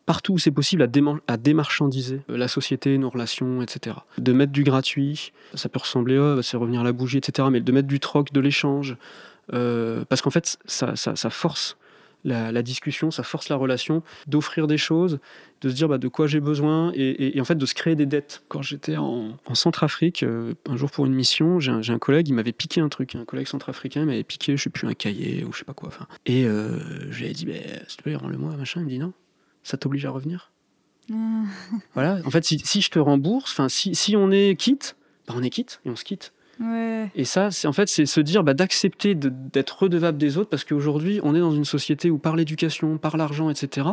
[0.09, 0.89] partout où c'est possible,
[1.27, 3.95] à, démarchandiser la société, nos relations, etc.
[4.17, 7.47] De mettre du gratuit, ça peut ressembler, oh, c'est revenir à la bougie, etc.
[7.51, 8.97] Mais de mettre du troc, de l'échange,
[9.53, 10.95] euh, parce qu'en fait, ça,
[11.29, 11.77] force
[12.23, 15.19] la, discussion, ça force la relation, d'offrir des choses,
[15.61, 18.05] de se dire bah, de quoi j'ai besoin, et, en fait de se créer des
[18.05, 18.43] dettes.
[18.47, 22.51] Quand j'étais en, Centrafrique, euh, un jour pour une mission, j'ai un, collègue, il m'avait
[22.51, 25.59] piqué un truc, un collègue centrafricain m'avait piqué, je sais plus, un cahier ou je
[25.59, 25.89] sais pas quoi.
[26.25, 26.79] Et euh,
[27.11, 27.53] je lui ai dit, bah,
[27.87, 28.81] s'il te plaît, rends-le-moi, machin.
[28.81, 29.13] Il me dit non
[29.63, 30.51] ça t'oblige à revenir.
[31.11, 31.43] Ah.
[31.93, 34.95] voilà, en fait, si, je te rembourse, enfin, si, si, on est quitte,
[35.27, 36.33] bah, on est quitte et on se quitte.
[37.15, 40.63] Et ça, c'est en fait, c'est se dire bah, d'accepter d'être redevable des autres parce
[40.63, 43.89] qu'aujourd'hui, on est dans une société où par l'éducation, par l'argent, etc.,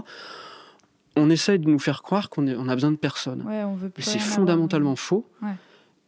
[1.17, 3.43] on essaye de nous faire croire qu'on on a besoin de personne.
[3.47, 3.63] Ouais,
[3.99, 5.27] c'est fondamentalement faux.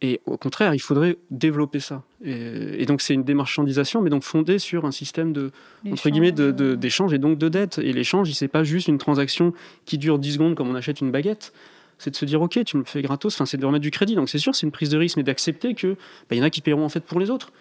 [0.01, 2.03] Et au contraire, il faudrait développer ça.
[2.23, 5.51] Et, donc c'est une démarchandisation, mais donc fondée sur un système de
[5.91, 7.79] entre guillemets d'échange de, et donc de dette.
[7.79, 9.53] Et l'échange, c'est pas juste une transaction
[9.85, 11.53] qui dure 10 secondes comme on achète une baguette.
[11.99, 13.35] C'est de se dire ok, tu me fais gratos.
[13.35, 14.15] Enfin, c'est de remettre du crédit.
[14.15, 15.95] Donc c'est sûr, c'est une prise de risque, mais d'accepter que
[16.29, 17.51] bah, y en a qui paieront en fait pour les autres.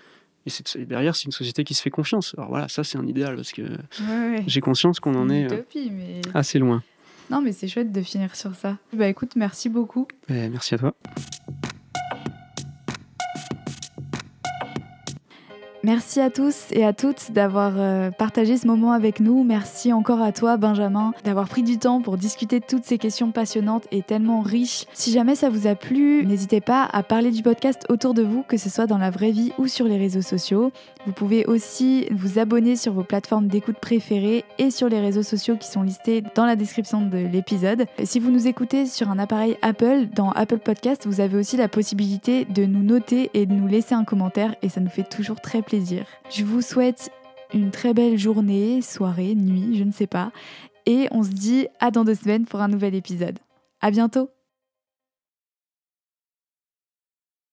[0.47, 2.35] Et, derrière, c'est une société qui se fait confiance.
[2.39, 3.62] Alors voilà, ça c'est un idéal parce que
[4.47, 6.82] j'ai conscience qu'on en est euh, assez loin.
[7.31, 8.78] Non, mais c'est chouette de finir sur ça.
[8.94, 10.09] Bah écoute, merci beaucoup.
[10.28, 10.94] Bah, merci à toi.
[15.89, 19.43] Merci à tous et à toutes d'avoir euh, partagé ce moment avec nous.
[19.43, 23.31] Merci encore à toi, Benjamin, d'avoir pris du temps pour discuter de toutes ces questions
[23.31, 24.85] passionnantes et tellement riches.
[24.93, 28.43] Si jamais ça vous a plu, n'hésitez pas à parler du podcast autour de vous,
[28.43, 30.73] que ce soit dans la vraie vie ou sur les réseaux sociaux.
[31.09, 35.57] Vous pouvez aussi vous abonner sur vos plateformes d'écoute préférées et sur les réseaux sociaux
[35.57, 37.87] qui sont listés dans la description de l'épisode.
[38.05, 41.67] Si vous nous écoutez sur un appareil Apple, dans Apple Podcast, vous avez aussi la
[41.67, 45.41] possibilité de nous noter et de nous laisser un commentaire et ça nous fait toujours
[45.41, 46.05] très plaisir.
[46.29, 47.11] Je vous souhaite
[47.55, 50.31] une très belle journée, soirée, nuit, je ne sais pas.
[50.85, 53.39] Et on se dit à dans deux semaines pour un nouvel épisode.
[53.81, 54.29] À bientôt!